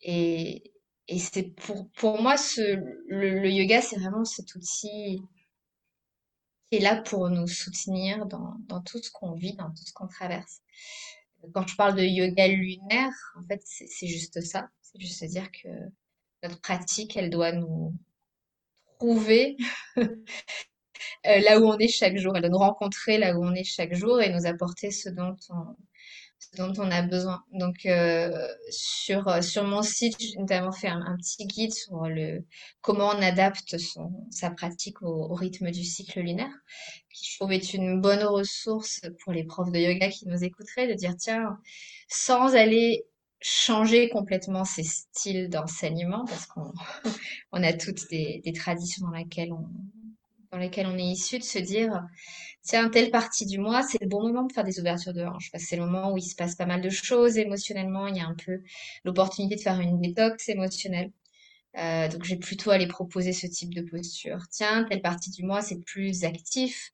Et, 0.00 0.72
et 1.08 1.18
c'est 1.18 1.54
pour, 1.54 1.90
pour 1.90 2.22
moi, 2.22 2.38
ce, 2.38 2.78
le 3.08 3.50
yoga, 3.50 3.82
c'est 3.82 3.96
vraiment 3.96 4.24
cet 4.24 4.54
outil 4.54 5.20
est 6.72 6.78
là 6.80 6.96
pour 6.96 7.30
nous 7.30 7.46
soutenir 7.46 8.26
dans, 8.26 8.56
dans 8.60 8.80
tout 8.80 9.02
ce 9.02 9.10
qu'on 9.10 9.32
vit, 9.32 9.54
dans 9.54 9.70
tout 9.70 9.84
ce 9.84 9.92
qu'on 9.92 10.08
traverse. 10.08 10.60
Quand 11.52 11.66
je 11.66 11.76
parle 11.76 11.96
de 11.96 12.02
yoga 12.02 12.48
lunaire, 12.48 13.12
en 13.36 13.42
fait, 13.46 13.60
c'est 13.64 14.06
juste 14.06 14.40
ça. 14.40 14.68
C'est 14.82 15.00
juste 15.00 15.24
dire 15.24 15.50
que 15.52 15.68
notre 16.42 16.60
pratique, 16.60 17.16
elle 17.16 17.30
doit 17.30 17.52
nous 17.52 17.94
trouver 18.98 19.56
euh, 19.98 20.04
là 21.24 21.60
où 21.60 21.66
on 21.66 21.78
est 21.78 21.88
chaque 21.88 22.16
jour. 22.16 22.34
Elle 22.34 22.42
doit 22.42 22.50
nous 22.50 22.58
rencontrer 22.58 23.18
là 23.18 23.36
où 23.36 23.44
on 23.44 23.54
est 23.54 23.64
chaque 23.64 23.94
jour 23.94 24.20
et 24.20 24.32
nous 24.32 24.46
apporter 24.46 24.90
ce 24.90 25.10
dont 25.10 25.36
on, 25.50 25.76
dont 26.56 26.72
on 26.78 26.90
a 26.90 27.02
besoin. 27.02 27.42
Donc 27.52 27.86
euh, 27.86 28.48
sur 28.70 29.28
euh, 29.28 29.42
sur 29.42 29.64
mon 29.64 29.82
site, 29.82 30.16
j'ai 30.20 30.38
notamment 30.38 30.72
fait 30.72 30.88
un, 30.88 31.16
petit 31.16 31.46
guide 31.46 31.72
sur 31.72 32.08
le 32.08 32.44
comment 32.80 33.08
on 33.08 33.22
adapte 33.22 33.78
son, 33.78 34.12
sa 34.30 34.50
pratique 34.50 35.02
au, 35.02 35.34
rythme 35.34 35.70
du 35.70 35.84
cycle 35.84 36.20
lunaire, 36.20 36.52
qui 37.12 37.30
je 37.30 37.36
trouve 37.36 37.52
est 37.52 37.74
une 37.74 38.00
bonne 38.00 38.24
ressource 38.24 39.00
pour 39.22 39.32
les 39.32 39.44
profs 39.44 39.72
de 39.72 39.78
yoga 39.78 40.08
qui 40.08 40.26
nous 40.28 40.44
écouteraient, 40.44 40.88
de 40.88 40.94
dire 40.94 41.16
tiens, 41.16 41.58
sans 42.08 42.54
aller 42.54 43.04
changer 43.40 44.08
complètement 44.08 44.64
ses 44.64 44.84
styles 44.84 45.48
d'enseignement, 45.50 46.24
parce 46.26 46.46
qu'on 46.46 46.72
on 47.52 47.62
a 47.62 47.72
toutes 47.72 48.08
des, 48.10 48.40
des 48.44 48.52
traditions 48.52 49.06
dans 49.06 49.16
lesquelles 49.16 49.52
on 49.52 49.66
dans 50.54 50.60
lesquelles 50.60 50.86
on 50.86 50.96
est 50.96 51.02
issu, 51.02 51.38
de 51.38 51.44
se 51.44 51.58
dire 51.58 52.00
tiens, 52.62 52.88
telle 52.88 53.10
partie 53.10 53.46
du 53.46 53.58
mois, 53.58 53.82
c'est 53.82 54.00
le 54.00 54.08
bon 54.08 54.22
moment 54.22 54.44
de 54.44 54.52
faire 54.52 54.64
des 54.64 54.80
ouvertures 54.80 55.12
de 55.12 55.22
hanche. 55.24 55.50
Parce 55.52 55.64
que 55.64 55.70
c'est 55.70 55.76
le 55.76 55.84
moment 55.84 56.12
où 56.12 56.18
il 56.18 56.22
se 56.22 56.36
passe 56.36 56.54
pas 56.54 56.66
mal 56.66 56.80
de 56.80 56.90
choses 56.90 57.38
émotionnellement. 57.38 58.06
Il 58.06 58.16
y 58.16 58.20
a 58.20 58.26
un 58.26 58.36
peu 58.36 58.62
l'opportunité 59.04 59.56
de 59.56 59.60
faire 59.60 59.80
une 59.80 60.00
détox 60.00 60.48
émotionnelle. 60.48 61.12
Euh, 61.78 62.08
donc, 62.08 62.24
je 62.24 62.30
vais 62.30 62.40
plutôt 62.40 62.70
aller 62.70 62.86
proposer 62.86 63.32
ce 63.32 63.46
type 63.48 63.74
de 63.74 63.82
posture. 63.82 64.38
Tiens, 64.50 64.84
telle 64.88 65.02
partie 65.02 65.30
du 65.30 65.44
mois, 65.44 65.62
c'est 65.62 65.82
plus 65.84 66.24
actif. 66.24 66.93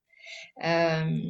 Euh, 0.65 1.21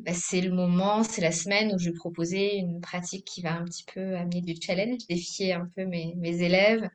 bah, 0.00 0.12
c'est 0.14 0.40
le 0.40 0.50
moment, 0.52 1.04
c'est 1.04 1.20
la 1.20 1.32
semaine 1.32 1.72
où 1.74 1.78
je 1.78 1.90
vais 1.90 1.96
proposer 1.96 2.56
une 2.56 2.80
pratique 2.80 3.24
qui 3.24 3.42
va 3.42 3.54
un 3.54 3.64
petit 3.64 3.84
peu 3.84 4.16
amener 4.16 4.40
du 4.40 4.54
challenge, 4.60 5.06
défier 5.08 5.52
un 5.52 5.68
peu 5.74 5.84
mes, 5.84 6.42
élèves, 6.42 6.88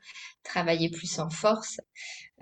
travailler 0.44 0.90
plus 0.90 1.20
en 1.20 1.30
force. 1.30 1.80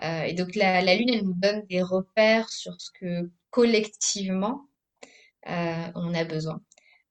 Euh, 0.02 0.24
et 0.24 0.34
donc 0.34 0.56
la, 0.56 0.82
Lune, 0.96 1.10
elle 1.14 1.24
nous 1.24 1.36
donne 1.36 1.66
des 1.68 1.82
repères 1.82 2.50
sur 2.50 2.80
ce 2.80 2.90
que 3.00 3.32
collectivement 3.52 4.68
euh, 5.48 5.88
on 5.96 6.14
a 6.14 6.24
besoin. 6.24 6.62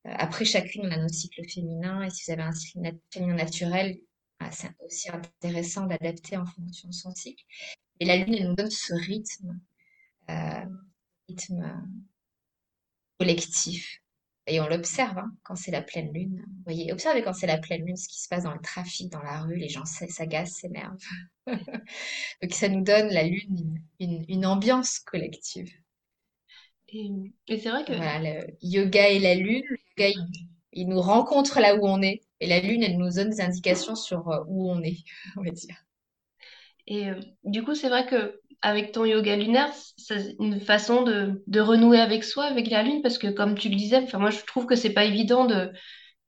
Après, 0.05 0.45
chacune, 0.45 0.87
on 0.87 0.91
a 0.91 0.99
nos 0.99 1.09
cycles 1.09 1.49
féminins. 1.49 2.03
Et 2.03 2.11
si 2.11 2.25
vous 2.27 2.33
avez 2.33 2.43
un 2.43 2.53
cycle 2.53 2.81
féminin 3.11 3.35
naturel, 3.35 3.99
bah, 4.39 4.51
c'est 4.51 4.69
aussi 4.85 5.09
intéressant 5.11 5.87
d'adapter 5.87 6.37
en 6.37 6.45
fonction 6.45 6.89
de 6.89 6.95
son 6.95 7.15
cycle. 7.15 7.45
Et 8.01 8.05
la 8.05 8.17
Lune, 8.17 8.35
elle 8.35 8.49
nous 8.49 8.55
donne 8.55 8.71
ce 8.71 8.93
rythme, 8.93 9.61
rythme 11.29 11.83
collectif. 13.19 14.01
Et 14.47 14.61
on 14.61 14.69
l'observe 14.69 15.17
hein, 15.17 15.33
quand 15.43 15.57
c'est 15.57 15.71
la 15.71 15.81
pleine 15.81 16.13
lune. 16.13 16.45
Vous 16.47 16.63
voyez, 16.65 16.93
observez 16.93 17.23
quand 17.23 17.33
c'est 17.33 17.47
la 17.47 17.59
pleine 17.59 17.85
lune 17.85 17.97
ce 17.97 18.09
qui 18.09 18.21
se 18.21 18.29
passe 18.29 18.45
dans 18.45 18.53
le 18.53 18.61
trafic, 18.61 19.11
dans 19.11 19.23
la 19.23 19.41
rue, 19.41 19.57
les 19.57 19.71
gens 19.71 19.87
s'agacent, 19.87 20.57
s'énervent. 20.57 20.99
Donc 21.47 22.53
ça 22.53 22.69
nous 22.69 22.83
donne 22.83 23.09
la 23.09 23.23
lune 23.23 23.81
une, 24.01 24.25
une, 24.29 24.45
ambiance 24.45 24.99
collective. 24.99 25.73
Et, 26.89 27.09
et 27.49 27.59
c'est 27.59 27.71
vrai 27.71 27.85
que 27.85 27.93
voilà, 27.93 28.19
le 28.21 28.57
yoga 28.61 29.09
et 29.09 29.19
la 29.19 29.35
lune, 29.35 29.65
le 29.69 29.79
yoga 29.97 30.09
il, 30.11 30.49
il, 30.73 30.89
nous 30.89 31.01
rencontre 31.01 31.61
là 31.61 31.77
où 31.77 31.87
on 31.87 32.03
est, 32.03 32.21
et 32.41 32.47
la 32.47 32.61
lune 32.61 32.83
elle 32.83 32.99
nous 32.99 33.13
donne 33.13 33.31
des 33.31 33.41
indications 33.41 33.95
sur 33.95 34.29
euh, 34.29 34.45
où 34.47 34.71
on 34.71 34.83
est, 34.83 34.99
on 35.37 35.43
va 35.43 35.51
dire. 35.51 35.77
Et 36.87 37.09
euh, 37.09 37.15
du 37.45 37.63
coup, 37.63 37.75
c'est 37.75 37.89
vrai 37.89 38.07
que 38.07 38.41
avec 38.63 38.93
ton 38.93 39.05
yoga 39.05 39.37
lunaire, 39.37 39.73
c'est 39.99 40.37
une 40.41 40.61
façon 40.61 41.03
de, 41.03 41.43
de, 41.47 41.61
renouer 41.61 42.01
avec 42.01 42.25
soi, 42.25 42.45
avec 42.45 42.71
la 42.71 42.83
lune, 42.83 43.03
parce 43.03 43.19
que 43.19 43.27
comme 43.29 43.57
tu 43.57 43.69
le 43.69 43.77
disais, 43.77 43.99
enfin 43.99 44.19
moi 44.19 44.31
je 44.31 44.41
trouve 44.47 44.65
que 44.67 44.75
c'est 44.75 44.95
pas 44.95 45.05
évident 45.05 45.45
de, 45.45 45.71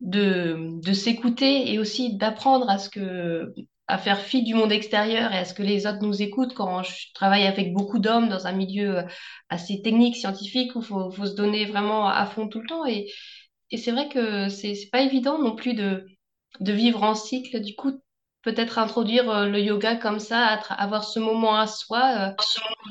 de, 0.00 0.80
de 0.82 0.92
s'écouter 0.92 1.72
et 1.72 1.78
aussi 1.78 2.16
d'apprendre 2.16 2.68
à 2.68 2.78
ce 2.78 2.90
que 2.90 3.54
à 3.88 3.98
faire 3.98 4.20
fi 4.20 4.42
du 4.42 4.54
monde 4.54 4.72
extérieur 4.72 5.32
et 5.32 5.38
à 5.38 5.44
ce 5.44 5.54
que 5.54 5.62
les 5.62 5.86
autres 5.86 6.02
nous 6.02 6.20
écoutent 6.20 6.54
quand 6.54 6.82
je 6.82 7.12
travaille 7.14 7.46
avec 7.46 7.72
beaucoup 7.72 8.00
d'hommes 8.00 8.28
dans 8.28 8.46
un 8.46 8.52
milieu 8.52 9.04
assez 9.48 9.80
technique, 9.80 10.16
scientifique, 10.16 10.74
où 10.74 10.80
il 10.80 10.84
faut, 10.84 11.10
faut, 11.10 11.26
se 11.26 11.36
donner 11.36 11.66
vraiment 11.66 12.08
à 12.08 12.26
fond 12.26 12.48
tout 12.48 12.60
le 12.60 12.66
temps. 12.66 12.84
Et, 12.84 13.08
et 13.70 13.76
c'est 13.76 13.92
vrai 13.92 14.08
que 14.08 14.48
c'est 14.48 14.74
pas 14.90 15.02
évident 15.02 15.38
non 15.40 15.54
plus 15.54 15.74
de, 15.74 16.04
de 16.60 16.72
vivre 16.72 17.02
en 17.04 17.14
cycle. 17.14 17.60
Du 17.60 17.74
coup, 17.76 17.92
peut-être 18.46 18.78
introduire 18.78 19.28
euh, 19.28 19.46
le 19.46 19.58
yoga 19.58 19.96
comme 19.96 20.20
ça, 20.20 20.44
avoir 20.46 21.02
ce 21.02 21.18
moment 21.18 21.56
à 21.56 21.66
soi 21.66 22.36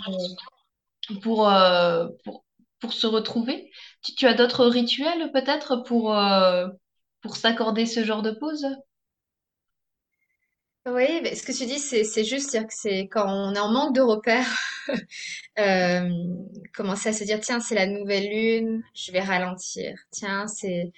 euh, 0.10 1.16
pour, 1.22 1.50
euh, 1.50 2.10
pour, 2.26 2.44
se 2.92 3.08
retrouver. 3.08 3.72
Tu, 4.04 4.28
as 4.28 4.34
d'autres 4.36 4.66
rituels 4.66 5.32
peut-être 5.32 5.78
pour 5.78 7.36
s'accorder 7.36 7.88
ce 7.88 8.04
genre 8.04 8.22
de 8.22 8.32
pause? 8.32 8.68
Oui, 10.88 11.20
mais 11.24 11.34
ce 11.36 11.44
que 11.44 11.52
tu 11.52 11.66
dis, 11.66 11.80
c'est, 11.80 12.24
juste 12.24 12.52
dire 12.52 12.68
que 12.68 12.74
c'est 12.74 13.08
quand 13.08 13.26
on 13.28 13.56
est 13.56 13.60
en 13.60 13.72
manque 13.72 13.96
de 13.96 14.02
repères, 14.02 14.56
euh, 15.60 16.10
commencer 16.76 17.10
à 17.10 17.14
se 17.14 17.24
dire, 17.24 17.40
tiens, 17.40 17.60
c'est 17.60 17.74
la 17.74 17.88
nouvelle 17.88 18.30
lune, 18.30 18.84
je 18.94 19.12
vais 19.12 19.22
ralentir. 19.22 19.98
Tiens, 20.12 20.48
c'est 20.48 20.92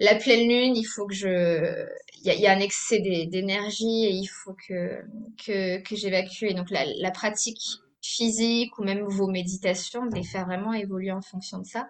la 0.00 0.14
pleine 0.14 0.48
lune, 0.48 0.76
il 0.76 0.84
faut 0.84 1.06
que 1.06 1.14
je, 1.14 1.86
il 2.24 2.40
y 2.40 2.46
a, 2.46 2.52
un 2.52 2.60
excès 2.60 3.00
d'énergie 3.00 4.06
et 4.06 4.10
il 4.10 4.26
faut 4.26 4.54
que, 4.68 5.02
que, 5.44 5.82
que 5.82 5.96
j'évacue. 5.96 6.44
Et 6.44 6.54
donc, 6.54 6.70
la, 6.70 6.86
la 6.86 7.10
pratique 7.10 7.60
physique 8.02 8.78
ou 8.78 8.84
même 8.84 9.02
vos 9.02 9.26
méditations, 9.26 10.06
de 10.06 10.14
les 10.14 10.24
faire 10.24 10.46
vraiment 10.46 10.72
évoluer 10.72 11.12
en 11.12 11.22
fonction 11.22 11.58
de 11.58 11.66
ça. 11.66 11.88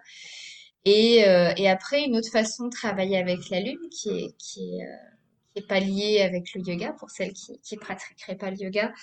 Et, 0.85 1.27
euh, 1.27 1.53
et 1.57 1.69
après, 1.69 2.03
une 2.03 2.15
autre 2.17 2.31
façon 2.31 2.65
de 2.65 2.69
travailler 2.71 3.17
avec 3.17 3.49
la 3.49 3.59
lune 3.61 3.89
qui 3.91 4.09
est, 4.09 4.35
qui 4.37 4.79
est, 4.79 4.83
euh, 4.83 5.16
pas 5.61 5.79
lié 5.79 6.21
avec 6.21 6.53
le 6.53 6.61
yoga, 6.61 6.93
pour 6.93 7.09
celles 7.09 7.33
qui, 7.33 7.59
qui 7.61 7.77
pratiqueraient 7.77 8.35
pas 8.37 8.51
le 8.51 8.57
yoga, 8.57 8.93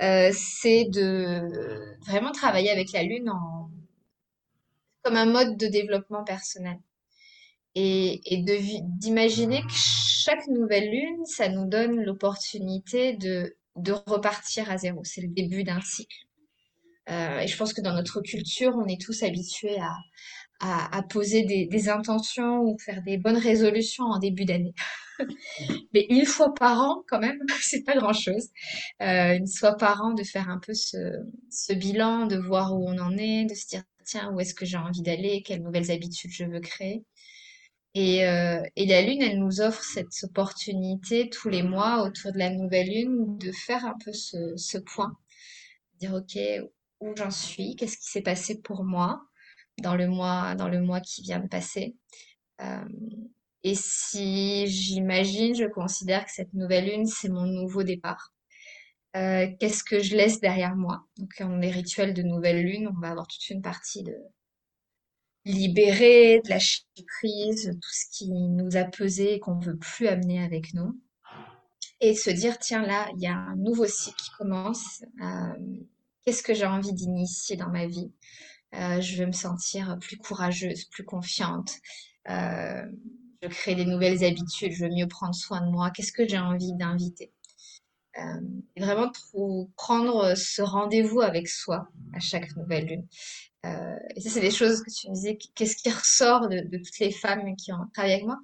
euh, 0.00 0.30
c'est 0.32 0.84
de 0.84 1.96
vraiment 2.06 2.32
travailler 2.32 2.70
avec 2.70 2.92
la 2.92 3.02
lune 3.02 3.30
en, 3.30 3.70
comme 5.02 5.16
un 5.16 5.26
mode 5.26 5.56
de 5.56 5.66
développement 5.66 6.24
personnel. 6.24 6.78
Et, 7.74 8.20
et 8.24 8.44
d'imaginer 8.82 9.62
que 9.62 9.72
chaque 9.72 10.46
nouvelle 10.48 10.90
lune, 10.90 11.24
ça 11.26 11.48
nous 11.48 11.66
donne 11.66 12.02
l'opportunité 12.02 13.14
de, 13.14 13.56
de 13.76 13.92
repartir 13.92 14.70
à 14.70 14.78
zéro. 14.78 15.04
C'est 15.04 15.20
le 15.20 15.28
début 15.28 15.64
d'un 15.64 15.80
cycle. 15.80 16.26
Euh, 17.10 17.38
et 17.40 17.46
je 17.46 17.56
pense 17.56 17.72
que 17.72 17.80
dans 17.80 17.94
notre 17.94 18.20
culture, 18.20 18.74
on 18.76 18.86
est 18.86 19.00
tous 19.00 19.22
habitués 19.22 19.78
à, 19.80 19.94
à, 20.60 20.96
à 20.96 21.02
poser 21.02 21.44
des, 21.44 21.66
des, 21.66 21.88
intentions 21.88 22.62
ou 22.62 22.76
faire 22.78 23.02
des 23.02 23.16
bonnes 23.16 23.36
résolutions 23.36 24.04
en 24.04 24.18
début 24.18 24.44
d'année. 24.44 24.74
Mais 25.94 26.06
une 26.10 26.24
fois 26.26 26.54
par 26.54 26.80
an, 26.80 27.04
quand 27.08 27.20
même, 27.20 27.38
c'est 27.60 27.84
pas 27.84 27.96
grand-chose. 27.96 28.48
Euh, 29.02 29.34
une 29.36 29.48
fois 29.48 29.76
par 29.76 30.02
an, 30.02 30.14
de 30.14 30.24
faire 30.24 30.48
un 30.48 30.58
peu 30.58 30.74
ce, 30.74 30.96
ce, 31.50 31.72
bilan, 31.72 32.26
de 32.26 32.36
voir 32.36 32.74
où 32.76 32.88
on 32.88 32.98
en 32.98 33.16
est, 33.16 33.44
de 33.44 33.54
se 33.54 33.66
dire, 33.68 33.82
tiens, 34.04 34.32
où 34.32 34.40
est-ce 34.40 34.54
que 34.54 34.66
j'ai 34.66 34.76
envie 34.76 35.02
d'aller, 35.02 35.42
quelles 35.42 35.62
nouvelles 35.62 35.90
habitudes 35.90 36.32
je 36.32 36.44
veux 36.44 36.60
créer. 36.60 37.04
Et, 37.94 38.26
euh, 38.26 38.62
et, 38.76 38.86
la 38.86 39.02
Lune, 39.02 39.22
elle 39.22 39.38
nous 39.40 39.60
offre 39.60 39.82
cette 39.82 40.22
opportunité 40.22 41.30
tous 41.30 41.48
les 41.48 41.62
mois 41.62 42.02
autour 42.04 42.32
de 42.32 42.38
la 42.38 42.50
nouvelle 42.50 42.88
Lune 42.88 43.38
de 43.38 43.50
faire 43.52 43.84
un 43.84 43.96
peu 44.04 44.12
ce, 44.12 44.56
ce 44.56 44.78
point. 44.78 45.16
Dire, 46.00 46.14
OK, 46.14 46.38
où 47.00 47.14
j'en 47.16 47.30
suis, 47.30 47.76
qu'est-ce 47.76 47.96
qui 47.96 48.10
s'est 48.10 48.22
passé 48.22 48.60
pour 48.60 48.84
moi? 48.84 49.27
Dans 49.82 49.94
le 49.94 50.08
mois, 50.08 50.54
dans 50.54 50.68
le 50.68 50.80
mois 50.80 51.00
qui 51.00 51.22
vient 51.22 51.40
de 51.40 51.48
passer. 51.48 51.96
Euh, 52.60 52.84
et 53.62 53.74
si 53.74 54.66
j'imagine, 54.66 55.54
je 55.54 55.64
considère 55.64 56.24
que 56.24 56.32
cette 56.32 56.54
nouvelle 56.54 56.86
lune, 56.86 57.06
c'est 57.06 57.28
mon 57.28 57.46
nouveau 57.46 57.82
départ. 57.82 58.32
Euh, 59.16 59.48
qu'est-ce 59.58 59.82
que 59.82 60.00
je 60.00 60.16
laisse 60.16 60.40
derrière 60.40 60.76
moi? 60.76 61.06
Donc, 61.16 61.32
en 61.40 61.56
les 61.56 61.70
rituels 61.70 62.14
de 62.14 62.22
nouvelle 62.22 62.62
lune, 62.62 62.88
on 62.94 63.00
va 63.00 63.10
avoir 63.10 63.26
toute 63.26 63.48
une 63.50 63.62
partie 63.62 64.02
de 64.02 64.14
libérer, 65.44 66.40
de 66.44 66.50
lâcher 66.50 66.82
prise, 67.18 67.70
tout 67.80 67.90
ce 67.90 68.04
qui 68.12 68.30
nous 68.30 68.76
a 68.76 68.84
pesé 68.84 69.34
et 69.34 69.40
qu'on 69.40 69.58
veut 69.58 69.76
plus 69.76 70.06
amener 70.06 70.42
avec 70.42 70.74
nous. 70.74 71.00
Et 72.00 72.14
se 72.14 72.30
dire, 72.30 72.58
tiens, 72.58 72.82
là, 72.82 73.08
il 73.16 73.22
y 73.22 73.26
a 73.26 73.34
un 73.34 73.56
nouveau 73.56 73.86
cycle 73.86 74.16
qui 74.22 74.30
commence. 74.38 75.02
Euh, 75.22 75.54
qu'est-ce 76.24 76.42
que 76.42 76.54
j'ai 76.54 76.66
envie 76.66 76.92
d'initier 76.92 77.56
dans 77.56 77.70
ma 77.70 77.86
vie? 77.86 78.12
Euh, 78.74 79.00
Je 79.00 79.16
veux 79.16 79.26
me 79.26 79.32
sentir 79.32 79.98
plus 80.00 80.16
courageuse, 80.16 80.84
plus 80.84 81.04
confiante. 81.04 81.72
Euh, 82.28 82.82
je 83.42 83.48
crée 83.48 83.74
des 83.74 83.84
nouvelles 83.84 84.24
habitudes, 84.24 84.72
je 84.72 84.84
veux 84.84 84.90
mieux 84.90 85.06
prendre 85.06 85.34
soin 85.34 85.60
de 85.60 85.70
moi, 85.70 85.90
qu'est-ce 85.90 86.12
que 86.12 86.26
j'ai 86.26 86.38
envie 86.38 86.74
d'inviter? 86.74 87.32
Euh, 88.18 88.40
Vraiment 88.76 89.12
prendre 89.76 90.34
ce 90.34 90.60
rendez-vous 90.60 91.20
avec 91.20 91.48
soi 91.48 91.88
à 92.14 92.20
chaque 92.20 92.56
nouvelle 92.56 92.86
lune. 92.86 93.06
Et 94.16 94.20
ça, 94.20 94.30
c'est 94.30 94.40
des 94.40 94.50
choses 94.50 94.82
que 94.82 94.90
tu 94.90 95.08
me 95.08 95.14
disais, 95.14 95.38
qu'est-ce 95.54 95.76
qui 95.76 95.90
ressort 95.90 96.48
de, 96.48 96.60
toutes 96.78 96.98
les 97.00 97.12
femmes 97.12 97.54
qui 97.54 97.70
ont 97.72 97.86
travaillé 97.92 98.14
avec 98.14 98.26
moi? 98.26 98.38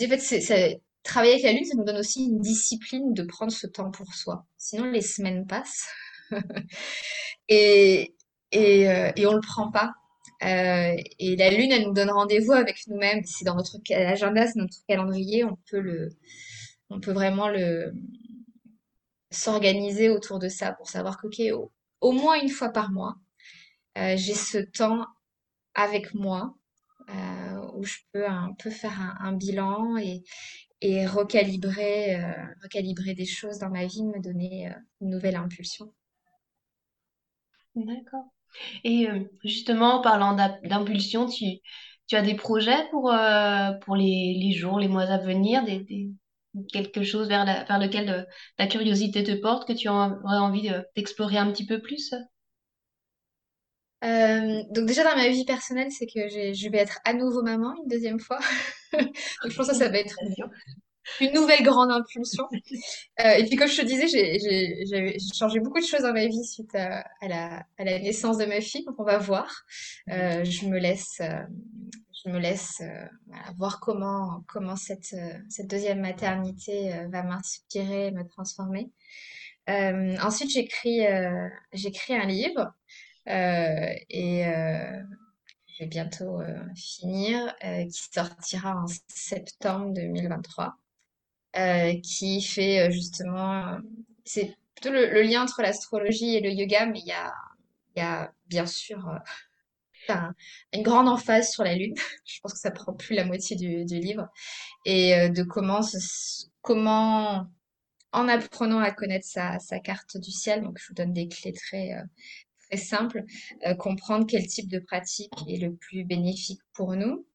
En 0.00 0.08
fait, 0.08 0.80
travailler 1.02 1.32
avec 1.32 1.44
la 1.44 1.52
lune, 1.52 1.64
ça 1.64 1.76
nous 1.76 1.84
donne 1.84 1.98
aussi 1.98 2.24
une 2.26 2.40
discipline 2.40 3.12
de 3.12 3.22
prendre 3.24 3.52
ce 3.52 3.66
temps 3.66 3.90
pour 3.90 4.14
soi. 4.14 4.46
Sinon, 4.56 4.84
les 4.86 5.02
semaines 5.02 5.46
passent 5.46 5.88
et, 7.48 8.14
et, 8.52 8.88
euh, 8.88 9.10
et 9.16 9.26
on 9.26 9.34
le 9.34 9.40
prend 9.40 9.70
pas. 9.70 9.94
Euh, 10.42 10.96
et 11.18 11.36
la 11.36 11.50
lune, 11.50 11.72
elle 11.72 11.84
nous 11.84 11.92
donne 11.92 12.10
rendez-vous 12.10 12.52
avec 12.52 12.86
nous-mêmes. 12.86 13.22
C'est 13.24 13.44
dans 13.44 13.54
notre 13.54 13.78
agenda, 13.90 14.46
c'est 14.46 14.58
notre 14.58 14.76
calendrier. 14.88 15.44
On 15.44 15.56
peut 15.70 15.80
le, 15.80 16.10
on 16.90 17.00
peut 17.00 17.12
vraiment 17.12 17.48
le 17.48 17.92
s'organiser 19.30 20.10
autour 20.10 20.38
de 20.38 20.48
ça 20.48 20.72
pour 20.72 20.88
savoir 20.90 21.18
qu'ok, 21.20 21.40
au, 21.52 21.72
au, 22.00 22.12
moins 22.12 22.40
une 22.40 22.50
fois 22.50 22.68
par 22.68 22.90
mois, 22.90 23.16
euh, 23.96 24.14
j'ai 24.16 24.34
ce 24.34 24.58
temps 24.58 25.06
avec 25.74 26.14
moi 26.14 26.54
où 27.74 27.84
je 27.84 27.98
peux 28.12 28.26
un 28.26 28.54
peu 28.58 28.70
faire 28.70 29.16
un, 29.20 29.32
bilan 29.32 29.96
et, 29.98 31.06
recalibrer, 31.06 32.16
recalibrer 32.62 33.14
des 33.14 33.26
choses 33.26 33.58
dans 33.58 33.70
ma 33.70 33.86
vie, 33.86 34.04
me 34.04 34.20
donner 34.20 34.72
une 35.00 35.10
nouvelle 35.10 35.36
impulsion. 35.36 35.92
D'accord. 37.74 38.32
Et 38.84 39.08
euh, 39.08 39.20
justement, 39.44 39.96
en 39.98 40.02
parlant 40.02 40.34
d'impulsion, 40.64 41.26
tu, 41.28 41.44
tu 42.06 42.16
as 42.16 42.22
des 42.22 42.34
projets 42.34 42.88
pour, 42.90 43.12
euh, 43.12 43.72
pour 43.84 43.96
les, 43.96 44.34
les 44.40 44.52
jours, 44.52 44.78
les 44.80 44.88
mois 44.88 45.04
à 45.04 45.18
venir, 45.18 45.64
des, 45.64 45.80
des- 45.80 46.10
quelque 46.72 47.02
chose 47.02 47.28
vers, 47.28 47.44
la- 47.46 47.64
vers 47.64 47.78
lequel 47.78 48.08
euh, 48.10 48.22
ta 48.58 48.66
curiosité 48.66 49.22
te 49.24 49.32
porte, 49.32 49.66
que 49.68 49.72
tu 49.72 49.88
aurais 49.88 50.14
envie 50.38 50.70
d'explorer 50.96 51.38
un 51.38 51.50
petit 51.52 51.66
peu 51.66 51.80
plus? 51.80 52.12
Euh, 54.04 54.62
donc 54.70 54.86
déjà 54.86 55.04
dans 55.04 55.14
ma 55.16 55.28
vie 55.28 55.44
personnelle, 55.44 55.92
c'est 55.92 56.06
que 56.06 56.28
je 56.28 56.68
vais 56.70 56.78
être 56.78 56.98
à 57.04 57.14
nouveau 57.14 57.42
maman 57.42 57.72
une 57.76 57.88
deuxième 57.88 58.18
fois. 58.18 58.38
Donc 58.92 59.50
je 59.52 59.56
pense 59.56 59.68
que 59.68 59.74
ça 59.74 59.88
va 59.88 59.98
être. 59.98 60.16
Une 61.20 61.32
nouvelle 61.32 61.62
grande 61.62 61.90
impulsion. 61.90 62.44
Euh, 63.20 63.30
et 63.34 63.44
puis, 63.44 63.56
comme 63.56 63.68
je 63.68 63.80
te 63.80 63.86
disais, 63.86 64.08
j'ai 64.08 65.18
changé 65.34 65.60
beaucoup 65.60 65.80
de 65.80 65.84
choses 65.84 66.02
dans 66.02 66.12
ma 66.12 66.26
vie 66.26 66.44
suite 66.44 66.74
à, 66.74 67.04
la, 67.22 67.64
naissance 67.78 68.38
de 68.38 68.44
ma 68.44 68.60
fille. 68.60 68.84
Donc, 68.84 68.96
on 68.98 69.04
va 69.04 69.18
voir. 69.18 69.64
Euh, 70.10 70.44
je 70.44 70.66
me 70.66 70.78
laisse, 70.78 71.20
euh, 71.20 71.42
je 72.24 72.30
me 72.30 72.38
laisse 72.38 72.82
voir 73.58 73.80
comment, 73.80 74.44
cette, 74.76 75.14
cette 75.48 75.68
deuxième 75.68 76.00
maternité 76.00 76.92
va 77.10 77.22
m'inspirer, 77.22 78.10
me 78.12 78.24
transformer. 78.24 78.90
ensuite, 79.68 80.50
j'écris 80.50 81.04
un 81.04 82.26
livre 82.26 82.72
et 83.26 84.44
je 84.44 85.78
vais 85.80 85.86
bientôt 85.86 86.40
finir, 86.76 87.54
qui 87.60 88.08
sortira 88.12 88.76
en 88.76 88.86
septembre 89.08 89.92
2023. 89.94 90.76
Euh, 91.54 92.00
qui 92.00 92.40
fait 92.40 92.88
euh, 92.88 92.90
justement, 92.90 93.78
c'est 94.24 94.56
plutôt 94.74 94.90
le, 94.90 95.20
lien 95.20 95.42
entre 95.42 95.60
l'astrologie 95.60 96.34
et 96.34 96.40
le 96.40 96.50
yoga, 96.50 96.86
mais 96.86 97.00
il 97.00 97.06
y 97.06 97.12
a, 97.12 97.30
y 97.94 98.00
a 98.00 98.32
bien 98.46 98.64
sûr 98.64 99.06
euh, 100.08 100.14
une 100.72 100.82
grande 100.82 101.08
emphase 101.08 101.50
sur 101.50 101.62
la 101.62 101.74
lune. 101.74 101.94
Je 102.24 102.40
pense 102.40 102.54
que 102.54 102.58
ça 102.58 102.70
prend 102.70 102.94
plus 102.94 103.14
la 103.14 103.26
moitié 103.26 103.54
du, 103.56 103.84
du 103.84 104.00
livre 104.00 104.28
et 104.86 105.28
de 105.28 105.42
comment, 105.42 105.82
comment 106.62 107.46
en 108.12 108.28
apprenant 108.28 108.78
à 108.78 108.90
connaître 108.90 109.26
sa, 109.26 109.58
sa, 109.58 109.78
carte 109.78 110.16
du 110.16 110.30
ciel, 110.30 110.62
donc 110.62 110.78
je 110.78 110.88
vous 110.88 110.94
donne 110.94 111.12
des 111.12 111.28
clés 111.28 111.52
très, 111.52 111.94
très 112.68 112.76
simples, 112.78 113.24
comprendre 113.78 114.26
quel 114.26 114.46
type 114.46 114.68
de 114.68 114.80
pratique 114.80 115.32
est 115.48 115.58
le 115.58 115.74
plus 115.74 116.04
bénéfique 116.04 116.60
pour 116.74 116.96
nous, 116.96 117.26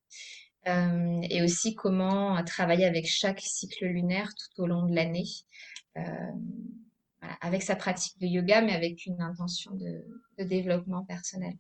euh, 0.68 1.22
et 1.30 1.42
aussi 1.44 1.76
comment 1.76 2.44
travailler 2.44 2.86
avec 2.86 3.08
chaque 3.08 3.40
cycle 3.40 3.86
lunaire 3.86 4.30
tout 4.36 4.64
au 4.64 4.68
long 4.68 4.86
de 4.86 4.94
l'année, 4.94 5.28
euh, 5.98 6.02
avec 7.40 7.64
sa 7.64 7.76
pratique 7.76 8.20
de 8.20 8.28
yoga, 8.28 8.62
mais 8.62 8.74
avec 8.74 9.06
une 9.06 9.22
intention 9.22 9.72
de, 9.76 10.04
développement 10.44 11.06
personnel. 11.06 11.54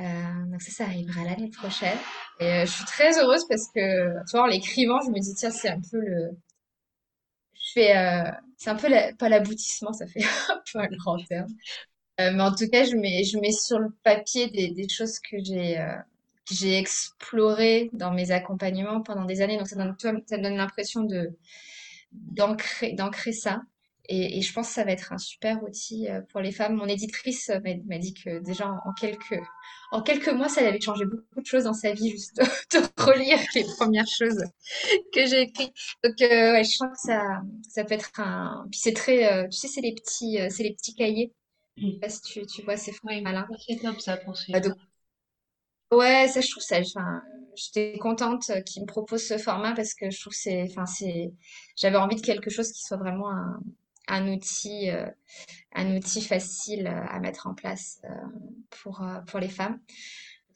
Euh, 0.00 0.46
donc 0.46 0.60
ça, 0.60 0.72
ça 0.72 0.84
arrivera 0.84 1.24
l'année 1.24 1.50
prochaine. 1.50 1.96
Et 2.40 2.66
je 2.66 2.70
suis 2.70 2.84
très 2.84 3.18
heureuse 3.18 3.46
parce 3.48 3.68
que, 3.74 4.12
tu 4.28 4.32
vois, 4.32 4.42
en 4.42 4.46
l'écrivant, 4.46 5.00
je 5.00 5.10
me 5.10 5.18
dis, 5.18 5.34
tiens, 5.34 5.50
c'est 5.50 5.68
un 5.68 5.80
peu 5.80 5.98
le... 5.98 6.30
Je 7.54 7.72
fais... 7.72 7.94
c'est 8.58 8.70
un 8.70 8.76
peu, 8.76 8.88
pas 9.18 9.28
l'aboutissement, 9.28 9.92
ça 9.92 10.06
fait 10.06 10.24
un 10.50 10.62
peu 10.70 10.80
un 10.80 10.88
grand 10.88 11.22
terme. 11.24 11.48
mais 12.18 12.42
en 12.42 12.54
tout 12.54 12.68
cas, 12.68 12.84
je 12.84 12.96
mets, 12.96 13.24
je 13.24 13.38
mets 13.38 13.52
sur 13.52 13.78
le 13.78 13.90
papier 14.02 14.50
des, 14.50 14.70
des 14.70 14.88
choses 14.88 15.18
que 15.18 15.36
j'ai 15.42 15.78
j'ai 16.50 16.78
exploré 16.78 17.90
dans 17.92 18.12
mes 18.12 18.30
accompagnements 18.30 19.02
pendant 19.02 19.24
des 19.24 19.40
années. 19.40 19.58
Donc, 19.58 19.68
ça, 19.68 19.76
donne, 19.76 19.94
ça 19.98 20.12
me 20.12 20.42
donne 20.42 20.56
l'impression 20.56 21.02
de 21.02 21.30
d'ancrer 22.12 22.92
d'ancrer 22.92 23.32
ça. 23.32 23.62
Et, 24.08 24.38
et, 24.38 24.42
je 24.42 24.52
pense 24.52 24.68
que 24.68 24.74
ça 24.74 24.84
va 24.84 24.90
être 24.90 25.12
un 25.12 25.18
super 25.18 25.62
outil 25.62 26.08
euh, 26.08 26.20
pour 26.30 26.40
les 26.40 26.50
femmes. 26.50 26.74
Mon 26.74 26.86
éditrice 26.86 27.50
m'a 27.86 27.98
dit 27.98 28.14
que 28.14 28.40
déjà 28.40 28.68
en 28.68 28.92
quelques, 29.00 29.40
en 29.92 30.02
quelques 30.02 30.28
mois, 30.28 30.48
ça 30.48 30.66
avait 30.66 30.80
changé 30.80 31.04
beaucoup 31.04 31.40
de 31.40 31.46
choses 31.46 31.64
dans 31.64 31.72
sa 31.72 31.92
vie, 31.92 32.10
juste 32.10 32.36
de, 32.36 33.02
relire 33.02 33.38
les 33.54 33.62
premières 33.62 34.08
choses 34.08 34.42
que 35.14 35.24
j'ai 35.26 35.42
écrites. 35.42 35.72
Donc, 36.02 36.20
euh, 36.20 36.52
ouais, 36.52 36.64
je 36.64 36.70
sens 36.70 36.88
que 36.90 36.98
ça, 36.98 37.42
ça 37.68 37.84
peut 37.84 37.94
être 37.94 38.10
un. 38.18 38.66
Puis 38.72 38.80
c'est 38.80 38.92
très, 38.92 39.32
euh, 39.32 39.48
tu 39.48 39.56
sais, 39.56 39.68
c'est 39.68 39.80
les 39.80 39.94
petits, 39.94 40.38
c'est 40.50 40.64
les 40.64 40.74
petits 40.74 40.94
cahiers. 40.94 41.32
Je 41.76 41.86
sais 41.86 41.98
pas 42.00 42.08
si 42.08 42.20
tu, 42.22 42.46
tu 42.46 42.62
vois, 42.62 42.76
c'est 42.76 42.92
ouais, 43.04 43.20
malin. 43.20 43.46
C'est 43.66 43.80
top 43.80 44.00
ça 44.00 44.16
pour 44.16 44.36
suivre. 44.36 44.60
Bah, 44.60 44.74
Ouais, 45.92 46.28
ça, 46.28 46.40
je 46.40 46.50
trouve 46.50 46.62
ça. 46.62 46.78
Enfin, 46.80 47.22
j'étais 47.56 47.98
contente 47.98 48.50
qu'il 48.66 48.82
me 48.82 48.86
propose 48.88 49.26
ce 49.26 49.38
format 49.38 49.74
parce 49.74 49.94
que 49.94 50.10
je 50.10 50.20
trouve 50.20 50.32
que 50.32 50.38
c'est. 50.38 50.62
Enfin, 50.70 50.86
c'est. 50.86 51.32
J'avais 51.76 51.98
envie 51.98 52.16
de 52.16 52.22
quelque 52.22 52.50
chose 52.50 52.72
qui 52.72 52.82
soit 52.82 52.96
vraiment 52.98 53.30
un, 54.08 54.28
outil, 54.32 54.90
euh, 54.90 55.06
un 55.74 55.96
outil 55.96 56.22
facile 56.22 56.86
à 56.88 57.20
mettre 57.20 57.46
en 57.48 57.54
place 57.54 58.00
euh, 58.04 58.08
pour 58.82 59.02
euh, 59.02 59.20
pour 59.22 59.40
les 59.40 59.50
femmes. 59.50 59.80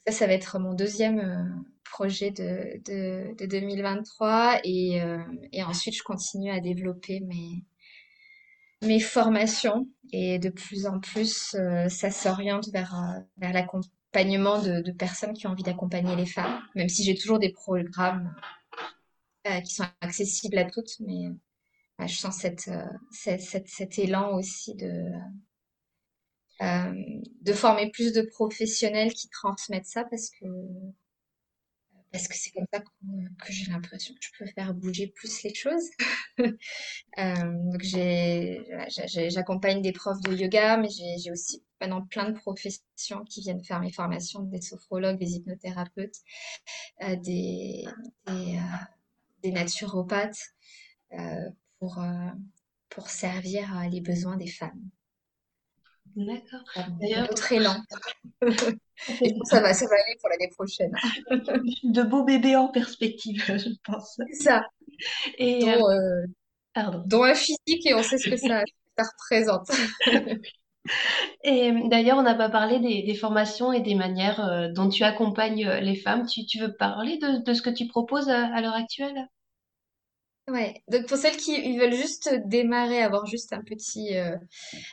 Ça, 0.07 0.13
ça 0.13 0.27
va 0.27 0.33
être 0.33 0.59
mon 0.59 0.73
deuxième 0.73 1.65
projet 1.85 2.31
de, 2.31 2.81
de, 2.85 3.35
de 3.37 3.45
2023 3.47 4.59
et, 4.65 5.01
et 5.53 5.63
ensuite 5.63 5.95
je 5.97 6.03
continue 6.03 6.51
à 6.51 6.59
développer 6.61 7.21
mes 7.21 7.63
mes 8.83 8.99
formations 8.99 9.87
et 10.11 10.39
de 10.39 10.49
plus 10.49 10.85
en 10.85 10.99
plus 10.99 11.55
ça 11.89 12.11
s'oriente 12.11 12.69
vers 12.69 12.95
vers 13.37 13.53
la 13.53 13.63
accompagnement 14.11 14.61
de, 14.61 14.91
personnes 14.91 15.33
qui 15.33 15.47
ont 15.47 15.51
envie 15.51 15.63
d'accompagner 15.63 16.15
les 16.15 16.25
femmes, 16.25 16.61
même 16.75 16.89
si 16.89 17.03
j'ai 17.03 17.15
toujours 17.15 17.39
des 17.39 17.51
programmes 17.51 18.33
euh, 19.47 19.61
qui 19.61 19.73
sont 19.73 19.85
accessibles 20.01 20.57
à 20.57 20.65
toutes, 20.65 20.99
mais 20.99 21.29
je 22.07 22.15
sens 22.15 22.45
euh, 22.45 22.85
cet 23.11 23.99
élan 23.99 24.35
aussi 24.35 24.75
de, 24.75 25.11
euh, 26.61 27.53
former 27.53 27.91
plus 27.91 28.13
de 28.13 28.21
professionnels 28.21 29.13
qui 29.13 29.29
transmettent 29.29 29.85
ça 29.85 30.03
parce 30.05 30.29
que 30.29 30.45
parce 32.09 32.29
que 32.29 32.35
c'est 32.35 32.51
comme 32.51 32.65
ça 32.73 32.79
que, 32.79 33.51
j'ai 33.51 33.69
l'impression 33.69 34.13
que 34.13 34.21
je 34.21 34.29
peux 34.39 34.49
faire 34.49 34.73
bouger 34.73 35.07
plus 35.07 35.43
les 35.43 35.53
choses. 35.53 35.89
donc 36.37 37.83
j'accompagne 39.29 39.81
des 39.81 39.91
profs 39.91 40.21
de 40.21 40.33
yoga, 40.33 40.77
mais 40.77 40.87
j'ai 40.89 41.31
aussi 41.31 41.66
maintenant 41.79 42.05
plein 42.05 42.29
de 42.29 42.37
professions 42.37 43.23
qui 43.29 43.41
viennent 43.41 43.63
faire 43.63 43.79
mes 43.79 43.91
formations, 43.91 44.41
des 44.43 44.61
sophrologues, 44.61 45.17
des 45.17 45.35
hypnothérapeutes, 45.35 46.17
euh, 47.03 47.15
des, 47.17 47.85
des, 48.27 48.59
euh, 49.45 49.51
naturopathes, 49.51 50.53
euh, 51.13 51.49
pour, 51.79 52.03
pour 52.89 53.09
servir 53.09 53.69
les 53.91 54.01
besoins 54.01 54.37
des 54.37 54.47
femmes. 54.47 54.89
D'accord. 56.15 56.63
D'ailleurs, 56.99 57.29
très 57.29 57.59
lent. 57.59 57.79
Et 58.41 59.35
ça 59.43 59.61
va, 59.61 59.73
ça 59.75 59.85
va 59.85 59.93
aller 59.93 60.17
pour 60.19 60.29
l'année 60.29 60.49
prochaine. 60.49 60.91
De 61.83 62.01
beaux 62.01 62.23
bébés 62.23 62.55
en 62.55 62.69
perspective, 62.69 63.43
je 63.47 63.69
pense. 63.83 64.19
C'est 64.31 64.43
ça. 64.43 64.63
Et 65.37 65.63
dont, 67.05 67.23
un 67.23 67.35
physique 67.35 67.85
et 67.85 67.93
on 67.93 68.01
sait 68.01 68.17
ce 68.17 68.31
que 68.31 68.37
ça, 68.37 68.63
ça 68.97 69.03
représente. 69.03 69.69
Et 71.43 71.71
d'ailleurs, 71.89 72.17
on 72.17 72.23
n'a 72.23 72.35
pas 72.35 72.49
parlé 72.49 72.79
des, 72.79 73.13
formations 73.15 73.73
et 73.73 73.81
des 73.81 73.95
manières 73.95 74.43
euh, 74.45 74.69
dont 74.71 74.89
tu 74.89 75.03
accompagnes 75.03 75.65
euh, 75.67 75.79
les 75.79 75.95
femmes. 75.95 76.25
Tu, 76.25 76.59
veux 76.59 76.73
parler 76.75 77.17
de, 77.17 77.53
ce 77.53 77.61
que 77.61 77.69
tu 77.69 77.87
proposes 77.87 78.29
à 78.29 78.61
l'heure 78.61 78.75
actuelle? 78.75 79.27
Ouais, 80.49 80.81
donc 80.87 81.07
pour 81.07 81.17
celles 81.17 81.35
qui 81.35 81.77
veulent 81.77 81.93
juste 81.93 82.33
démarrer, 82.45 83.01
avoir 83.01 83.25
juste 83.25 83.51
un 83.51 83.61
petit, 83.61 84.15
euh, 84.15 84.37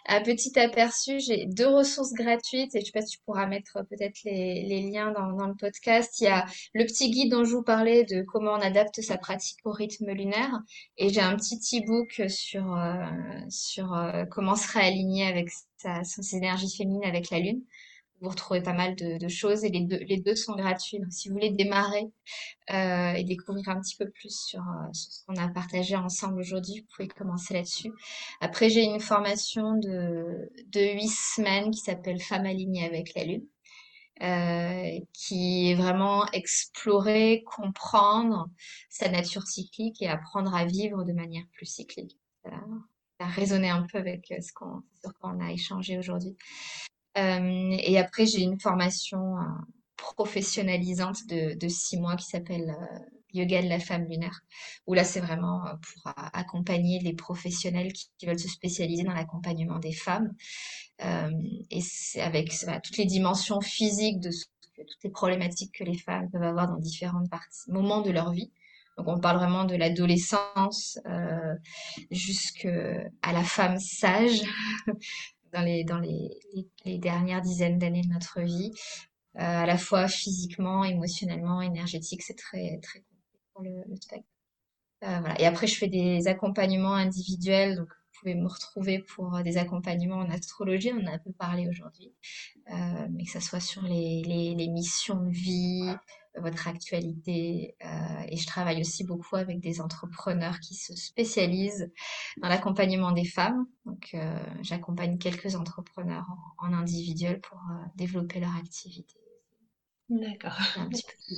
un 0.09 0.21
petit 0.21 0.59
aperçu, 0.59 1.21
j'ai 1.21 1.47
deux 1.47 1.69
ressources 1.69 2.13
gratuites 2.13 2.75
et 2.75 2.81
je 2.81 2.87
sais 2.87 2.91
pas 2.93 3.03
si 3.03 3.19
tu 3.19 3.25
pourras 3.25 3.47
mettre 3.47 3.79
peut-être 3.89 4.19
les, 4.25 4.91
liens 4.91 5.13
dans, 5.13 5.47
le 5.47 5.55
podcast. 5.55 6.21
Il 6.21 6.25
y 6.25 6.27
a 6.27 6.45
le 6.75 6.85
petit 6.85 7.09
guide 7.09 7.31
dont 7.31 7.45
je 7.45 7.55
vous 7.55 7.63
parlais 7.63 8.03
de 8.03 8.23
comment 8.23 8.55
on 8.55 8.61
adapte 8.61 9.01
sa 9.01 9.17
pratique 9.17 9.59
au 9.65 9.71
rythme 9.71 10.11
lunaire 10.11 10.61
et 10.99 11.11
j'ai 11.11 11.21
un 11.21 11.37
petit 11.37 11.57
e-book 11.79 12.29
sur, 12.29 12.75
euh, 12.75 13.07
sur 13.49 13.95
euh, 13.95 14.25
comment 14.25 14.57
se 14.57 14.73
réaligner 14.73 15.25
avec 15.29 15.51
sa, 15.77 16.03
ses 16.03 16.37
énergies 16.37 16.77
féminines 16.77 17.05
avec 17.05 17.31
la 17.31 17.39
lune 17.39 17.63
vous 18.21 18.29
retrouvez 18.31 18.63
pas 18.63 18.73
mal 18.73 18.95
de, 18.97 19.29
choses 19.29 19.65
et 19.65 19.71
les 19.71 20.17
deux, 20.19 20.35
sont 20.35 20.55
gratuits. 20.55 20.99
Donc, 20.99 21.13
si 21.13 21.29
vous 21.29 21.35
voulez 21.35 21.51
démarrer 21.51 22.11
euh, 22.71 23.13
et 23.13 23.25
découvrir 23.25 23.69
un 23.69 23.81
petit 23.81 23.97
peu 23.97 24.09
plus 24.11 24.35
sur, 24.35 24.61
euh, 24.61 24.93
ce 24.93 25.25
qu'on 25.27 25.37
a 25.37 25.49
partagé 25.49 25.97
ensemble 25.97 26.41
aujourd'hui, 26.41 26.81
vous 26.81 26.87
pouvez 26.97 27.09
commencer 27.09 27.55
là-dessus. 27.55 27.93
Après, 28.41 28.71
j'ai 28.71 28.83
une 28.83 29.01
formation 29.01 29.77
de, 29.77 30.51
de 30.69 30.95
8 30.95 31.09
semaines 31.09 31.71
qui 31.71 31.81
s'appelle 31.81 32.21
Femme 32.21 32.47
alignée 32.47 32.85
avec 32.85 33.15
la 33.15 33.25
Lune. 33.25 33.47
Euh, 34.23 35.01
qui 35.13 35.73
est 35.73 35.75
vraiment 35.75 36.25
explorer, 36.27 37.43
comprendre 37.45 38.49
sa 38.89 39.09
nature 39.11 39.43
cyclique 39.43 40.01
et 40.03 40.09
apprendre 40.09 40.55
à 40.55 40.65
vivre 40.65 41.03
de 41.03 41.13
manière 41.13 41.43
plus 41.53 41.67
cyclique. 41.67 42.17
Ça, 42.45 42.53
a 43.19 43.27
résonné 43.27 43.71
un 43.71 43.85
peu 43.91 43.99
avec 43.99 44.33
ce 44.41 44.53
qu'on, 44.53 44.83
sur 45.01 45.13
quoi 45.19 45.35
on 45.35 45.45
a 45.45 45.51
échangé 45.51 45.99
aujourd'hui. 45.99 46.37
Euh, 47.17 47.77
et 47.79 47.99
après, 47.99 48.27
j'ai 48.27 48.43
une 48.43 48.59
formation 48.59 49.39
euh, 49.39 49.43
professionnalisante 49.97 51.27
de, 51.27 51.69
six 51.69 51.99
mois 51.99 52.17
qui 52.17 52.27
s'appelle 52.27 52.71
euh, 52.71 52.99
Yoga 53.33 53.63
de 53.63 53.69
la 53.69 53.81
femme 53.81 54.05
lunaire, 54.05 54.41
où 54.87 54.95
là, 54.95 55.05
c'est 55.05 55.21
vraiment 55.21 55.63
pour 55.83 56.13
accompagner 56.33 57.01
les 57.01 57.15
professionnels 57.15 57.93
qui, 57.93 58.27
veulent 58.27 58.39
se 58.39 58.49
spécialiser 58.49 59.03
dans 59.03 59.13
l'accompagnement 59.13 59.79
des 59.81 59.93
femmes. 59.93 60.33
Et 61.01 61.81
c'est 61.81 62.21
avec 62.21 62.55
toutes 62.85 62.97
les 62.97 63.07
dimensions 63.07 63.61
physiques 63.61 64.21
de 64.21 64.31
toutes 64.77 65.03
les 65.03 65.11
problématiques 65.11 65.75
que 65.77 65.83
les 65.83 65.99
femmes 65.99 66.31
peuvent 66.31 66.45
avoir 66.45 66.69
dans 66.69 66.79
différents 66.79 67.25
moments 67.67 68.03
de 68.03 68.13
leur 68.13 68.31
vie. 68.31 68.53
Donc 68.97 69.09
on 69.09 69.19
parle 69.19 69.39
vraiment 69.39 69.65
de 69.65 69.75
l'adolescence 69.75 71.01
jusqu'à 72.13 73.33
la 73.33 73.43
femme 73.43 73.81
sage, 73.81 74.43
dans 75.55 75.63
les, 75.63 75.85
dans 75.85 75.99
les, 75.99 76.99
dernières 76.99 77.41
dizaines 77.41 77.79
d'années 77.79 78.03
de 78.03 78.13
notre 78.13 78.41
vie, 78.41 78.73
euh, 79.37 79.41
à 79.41 79.67
la 79.67 79.79
fois 79.79 80.09
physiquement, 80.09 80.85
émotionnellement, 80.85 81.63
énergétique, 81.63 82.23
c'est 82.23 82.37
très, 82.37 82.79
très 82.83 83.03
pour 83.53 83.63
le, 83.63 83.97
spectre. 83.97 84.29
Euh, 85.05 85.21
voilà. 85.21 85.41
Et 85.41 85.47
après, 85.47 85.67
je 85.67 85.77
fais 85.77 85.89
des 85.89 86.27
accompagnements 86.29 86.95
individuels. 86.95 87.77
Donc, 87.77 87.89
vous 87.89 88.21
pouvez 88.21 88.35
me 88.35 88.49
retrouver 88.49 88.99
pour 89.01 89.43
des 89.43 89.57
accompagnements 89.57 90.17
en 90.17 90.31
astrologie. 90.31 90.93
On 90.93 91.03
en 91.03 91.07
a 91.07 91.15
un 91.15 91.19
peu 91.19 91.33
parlé 91.33 91.69
aujourd'hui. 91.69 92.13
Euh, 92.73 93.07
mais 93.11 93.25
que 93.25 93.31
ça 93.31 93.41
soit 93.41 93.61
sur 93.61 93.83
les, 93.83 94.23
les 94.57 94.69
missions 94.69 95.21
de 95.21 95.31
vie, 95.31 95.95
votre 96.37 96.69
actualité. 96.69 97.77
Euh, 97.85 98.25
et 98.29 98.37
je 98.37 98.47
travaille 98.47 98.81
aussi 98.81 99.05
beaucoup 99.05 99.37
avec 99.37 99.61
des 99.61 99.81
entrepreneurs 99.81 100.61
qui 100.61 100.75
se 100.75 100.95
spécialisent 100.95 101.91
dans 102.41 102.49
l'accompagnement 102.49 103.13
des 103.13 103.25
femmes. 103.25 103.67
Donc, 103.85 104.11
euh, 104.15 104.39
j'accompagne 104.63 105.19
quelques 105.19 105.55
entrepreneurs 105.55 106.27
en, 106.59 106.69
en 106.69 106.73
individuel 106.73 107.41
pour 107.41 107.59
euh, 107.59 107.85
développer 107.97 108.41
leur 108.41 108.55
activité. 108.57 109.15
D'accord. 110.09 110.59
Un 110.77 110.89
petit 110.89 111.03
peu. 111.03 111.35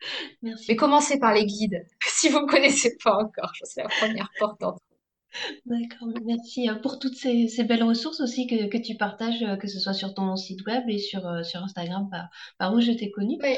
Merci. 0.42 0.66
Mais 0.68 0.76
commencez 0.76 1.18
par 1.18 1.34
les 1.34 1.44
guides, 1.44 1.84
si 2.06 2.28
vous 2.28 2.40
ne 2.40 2.46
connaissez 2.46 2.96
pas 3.02 3.16
encore. 3.16 3.52
C'est 3.64 3.82
la 3.82 3.88
première 3.88 4.30
porte 4.38 4.60
d'entrée. 4.60 4.82
D'accord, 5.66 6.08
merci 6.24 6.68
hein, 6.68 6.80
pour 6.82 6.98
toutes 6.98 7.14
ces, 7.14 7.48
ces 7.48 7.62
belles 7.62 7.82
ressources 7.82 8.20
aussi 8.20 8.46
que, 8.46 8.66
que 8.66 8.78
tu 8.78 8.96
partages, 8.96 9.44
que 9.60 9.68
ce 9.68 9.78
soit 9.78 9.92
sur 9.92 10.14
ton 10.14 10.34
site 10.36 10.64
web 10.66 10.88
et 10.88 10.98
sur, 10.98 11.44
sur 11.44 11.62
Instagram, 11.62 12.08
par, 12.10 12.28
par 12.56 12.72
où 12.72 12.80
je 12.80 12.92
t'ai 12.92 13.10
connue. 13.10 13.38
Oui. 13.42 13.56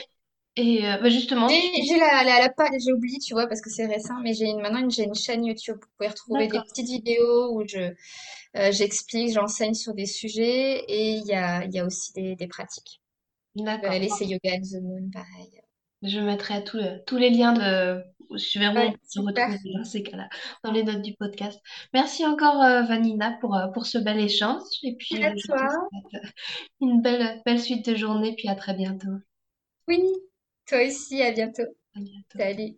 Et 0.57 0.87
euh, 0.87 0.99
bah, 0.99 1.09
justement, 1.09 1.49
J'ai 1.49 1.97
la, 1.99 2.25
la, 2.25 2.41
la 2.41 2.49
page, 2.51 2.71
j'ai 2.85 2.93
oublié, 2.93 3.19
tu 3.19 3.35
vois, 3.35 3.47
parce 3.47 3.61
que 3.61 3.71
c'est 3.71 3.87
récent, 3.87 4.21
mais 4.23 4.35
j'ai 4.35 4.47
une, 4.47 4.61
maintenant 4.61 4.89
j'ai 4.91 5.05
une 5.05 5.15
chaîne 5.15 5.45
YouTube. 5.45 5.77
Vous 5.81 5.89
pouvez 5.97 6.09
retrouver 6.09 6.49
des 6.49 6.59
petites 6.61 6.89
vidéos 6.89 7.55
où 7.55 7.63
je, 7.67 7.79
euh, 8.57 8.73
j'explique, 8.73 9.33
j'enseigne 9.33 9.75
sur 9.75 9.95
des 9.95 10.07
sujets 10.07 10.85
et 10.89 11.13
il 11.13 11.27
y 11.27 11.35
a, 11.35 11.65
y 11.67 11.79
a 11.79 11.85
aussi 11.87 12.13
des, 12.13 12.35
des 12.37 12.49
pratiques. 12.49 13.01
D'accord. 13.55 13.91
aller, 13.91 14.09
c'est 14.09 14.27
Yoga 14.27 14.55
and 14.57 14.63
the 14.63 14.83
Moon, 14.83 15.11
pareil. 15.13 15.51
Je 16.03 16.19
mettrai 16.21 16.65
tous 16.65 16.79
les, 16.79 16.99
tous 17.07 17.17
les 17.17 17.31
liens 17.31 17.53
de, 17.53 18.03
où 18.31 18.35
on 18.35 18.37
Ouais, 18.75 18.93
super. 19.09 19.51
retrouver 19.51 19.75
dans 19.77 19.85
ces 19.85 20.03
cas-là, 20.03 20.29
dans 20.65 20.73
les 20.73 20.83
notes 20.85 21.03
du 21.03 21.15
podcast. 21.15 21.61
Merci 21.93 22.25
encore, 22.27 22.63
euh, 22.63 22.83
Vanina, 22.83 23.33
pour, 23.41 23.55
euh, 23.57 23.69
pour 23.69 23.87
ce 23.87 23.99
bel 23.99 24.19
échange. 24.19 24.63
Et 24.83 24.97
puis, 24.97 25.23
euh, 25.25 25.31
je 25.37 25.47
te 25.47 25.47
souhaite 25.59 26.23
une 26.81 27.03
belle, 27.03 27.43
belle 27.47 27.61
suite 27.61 27.87
de 27.89 27.95
journée, 27.97 28.35
puis 28.37 28.49
à 28.49 28.55
très 28.55 28.75
bientôt. 28.75 29.09
Oui, 29.89 30.01
toi 30.71 30.87
aussi, 30.87 31.21
à 31.21 31.33
bientôt. 31.33 31.65
À 31.97 32.01
bientôt. 32.01 32.39
Salut. 32.39 32.77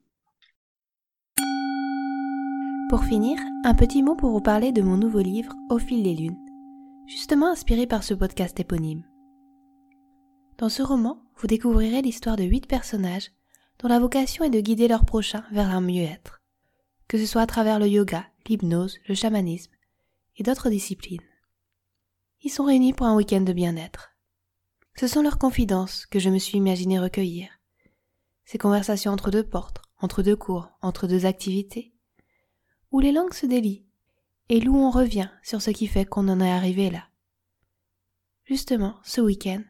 Pour 2.88 3.04
finir, 3.04 3.38
un 3.64 3.74
petit 3.74 4.02
mot 4.02 4.16
pour 4.16 4.30
vous 4.30 4.40
parler 4.40 4.72
de 4.72 4.80
mon 4.80 4.96
nouveau 4.96 5.20
livre 5.20 5.52
Au 5.68 5.78
fil 5.78 6.02
des 6.02 6.14
lunes, 6.14 6.38
justement 7.06 7.50
inspiré 7.50 7.86
par 7.86 8.02
ce 8.02 8.14
podcast 8.14 8.58
éponyme. 8.58 9.04
Dans 10.56 10.70
ce 10.70 10.82
roman, 10.82 11.22
vous 11.36 11.46
découvrirez 11.46 12.00
l'histoire 12.00 12.36
de 12.36 12.44
huit 12.44 12.66
personnages 12.66 13.30
dont 13.78 13.88
la 13.88 13.98
vocation 13.98 14.44
est 14.44 14.50
de 14.50 14.60
guider 14.60 14.88
leurs 14.88 15.04
prochains 15.04 15.44
vers 15.52 15.68
un 15.68 15.80
mieux-être, 15.82 16.40
que 17.08 17.18
ce 17.18 17.26
soit 17.26 17.42
à 17.42 17.46
travers 17.46 17.78
le 17.78 17.88
yoga, 17.88 18.24
l'hypnose, 18.48 18.96
le 19.06 19.14
chamanisme 19.14 19.72
et 20.36 20.42
d'autres 20.42 20.70
disciplines. 20.70 21.20
Ils 22.42 22.50
sont 22.50 22.64
réunis 22.64 22.94
pour 22.94 23.06
un 23.06 23.16
week-end 23.16 23.42
de 23.42 23.52
bien-être. 23.52 24.14
Ce 24.96 25.06
sont 25.06 25.22
leurs 25.22 25.38
confidences 25.38 26.06
que 26.06 26.18
je 26.18 26.30
me 26.30 26.38
suis 26.38 26.58
imaginé 26.58 26.98
recueillir, 26.98 27.48
ces 28.52 28.58
conversations 28.58 29.12
entre 29.12 29.30
deux 29.30 29.44
portes, 29.44 29.80
entre 29.98 30.22
deux 30.22 30.36
cours, 30.36 30.68
entre 30.82 31.06
deux 31.06 31.24
activités, 31.24 31.94
où 32.90 33.00
les 33.00 33.10
langues 33.10 33.32
se 33.32 33.46
délient 33.46 33.86
et 34.50 34.68
où 34.68 34.76
on 34.76 34.90
revient 34.90 35.30
sur 35.42 35.62
ce 35.62 35.70
qui 35.70 35.86
fait 35.86 36.04
qu'on 36.04 36.28
en 36.28 36.38
est 36.38 36.50
arrivé 36.50 36.90
là. 36.90 37.04
Justement, 38.44 38.96
ce 39.04 39.22
week-end, 39.22 39.62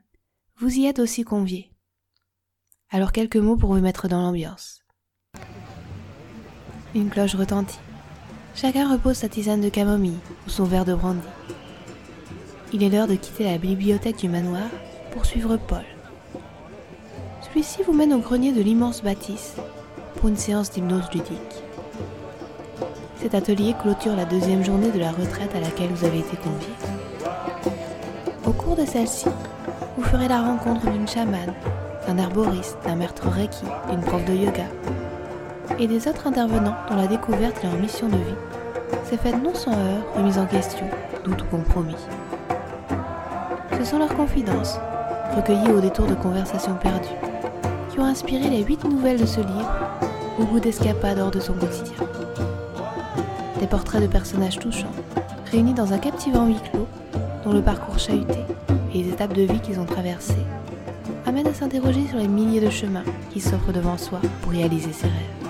vous 0.56 0.80
y 0.80 0.86
êtes 0.86 0.98
aussi 0.98 1.22
conviés. 1.22 1.70
Alors 2.90 3.12
quelques 3.12 3.36
mots 3.36 3.56
pour 3.56 3.72
vous 3.72 3.80
mettre 3.80 4.08
dans 4.08 4.20
l'ambiance. 4.20 4.80
Une 6.96 7.08
cloche 7.08 7.36
retentit. 7.36 7.78
Chacun 8.56 8.90
repose 8.90 9.18
sa 9.18 9.28
tisane 9.28 9.60
de 9.60 9.68
camomille 9.68 10.18
ou 10.44 10.50
son 10.50 10.64
verre 10.64 10.84
de 10.84 10.94
brandy. 10.94 11.20
Il 12.72 12.82
est 12.82 12.90
l'heure 12.90 13.06
de 13.06 13.14
quitter 13.14 13.44
la 13.44 13.58
bibliothèque 13.58 14.18
du 14.18 14.28
manoir 14.28 14.68
pour 15.12 15.24
suivre 15.24 15.56
Paul. 15.56 15.84
Celui-ci 17.52 17.82
vous 17.82 17.92
mène 17.92 18.14
au 18.14 18.18
grenier 18.18 18.50
de 18.50 18.62
l'immense 18.62 19.02
bâtisse 19.02 19.56
pour 20.16 20.30
une 20.30 20.38
séance 20.38 20.70
d'hypnose 20.70 21.10
ludique. 21.12 21.62
Cet 23.18 23.34
atelier 23.34 23.74
clôture 23.78 24.16
la 24.16 24.24
deuxième 24.24 24.64
journée 24.64 24.90
de 24.90 24.98
la 24.98 25.10
retraite 25.10 25.54
à 25.54 25.60
laquelle 25.60 25.90
vous 25.90 26.06
avez 26.06 26.20
été 26.20 26.34
conviés. 26.38 26.72
Au 28.46 28.52
cours 28.52 28.74
de 28.74 28.86
celle-ci, 28.86 29.28
vous 29.98 30.02
ferez 30.02 30.28
la 30.28 30.40
rencontre 30.40 30.90
d'une 30.90 31.06
chamane, 31.06 31.52
d'un 32.06 32.16
herboriste, 32.16 32.78
d'un 32.86 32.96
maître 32.96 33.28
reiki, 33.28 33.66
d'une 33.90 34.00
prof 34.00 34.24
de 34.24 34.32
yoga 34.32 34.64
et 35.78 35.86
des 35.86 36.08
autres 36.08 36.26
intervenants 36.26 36.76
dont 36.88 36.96
la 36.96 37.06
découverte 37.06 37.62
et 37.62 37.66
leur 37.66 37.76
mission 37.76 38.08
de 38.08 38.16
vie 38.16 39.02
s'est 39.04 39.18
faite 39.18 39.42
non 39.42 39.54
sans 39.54 39.72
heurts, 39.72 40.06
remise 40.16 40.38
en 40.38 40.46
question, 40.46 40.86
doute 41.22 41.42
ou 41.42 41.56
compromis. 41.56 41.96
Ce 43.78 43.84
sont 43.84 43.98
leurs 43.98 44.16
confidences, 44.16 44.78
recueillies 45.36 45.72
au 45.72 45.80
détour 45.80 46.06
de 46.06 46.14
conversations 46.14 46.76
perdues, 46.76 47.08
qui 47.92 48.00
ont 48.00 48.04
inspiré 48.04 48.48
les 48.48 48.64
huit 48.64 48.82
nouvelles 48.84 49.20
de 49.20 49.26
ce 49.26 49.40
livre, 49.40 49.70
au 50.38 50.44
goût 50.44 50.60
d'escapade 50.60 51.18
hors 51.18 51.30
de 51.30 51.40
son 51.40 51.52
quotidien. 51.52 51.94
Des 53.60 53.66
portraits 53.66 54.00
de 54.00 54.06
personnages 54.06 54.58
touchants, 54.58 54.92
réunis 55.50 55.74
dans 55.74 55.92
un 55.92 55.98
captivant 55.98 56.46
huis 56.46 56.60
clos, 56.72 56.88
dont 57.44 57.52
le 57.52 57.60
parcours 57.60 57.98
chahuté 57.98 58.38
et 58.94 59.02
les 59.02 59.10
étapes 59.10 59.34
de 59.34 59.42
vie 59.42 59.60
qu'ils 59.60 59.78
ont 59.78 59.84
traversées 59.84 60.34
amènent 61.26 61.48
à 61.48 61.54
s'interroger 61.54 62.06
sur 62.08 62.18
les 62.18 62.28
milliers 62.28 62.60
de 62.60 62.70
chemins 62.70 63.04
qui 63.30 63.40
s'offrent 63.40 63.72
devant 63.72 63.98
soi 63.98 64.20
pour 64.40 64.52
réaliser 64.52 64.92
ses 64.92 65.06
rêves. 65.06 65.41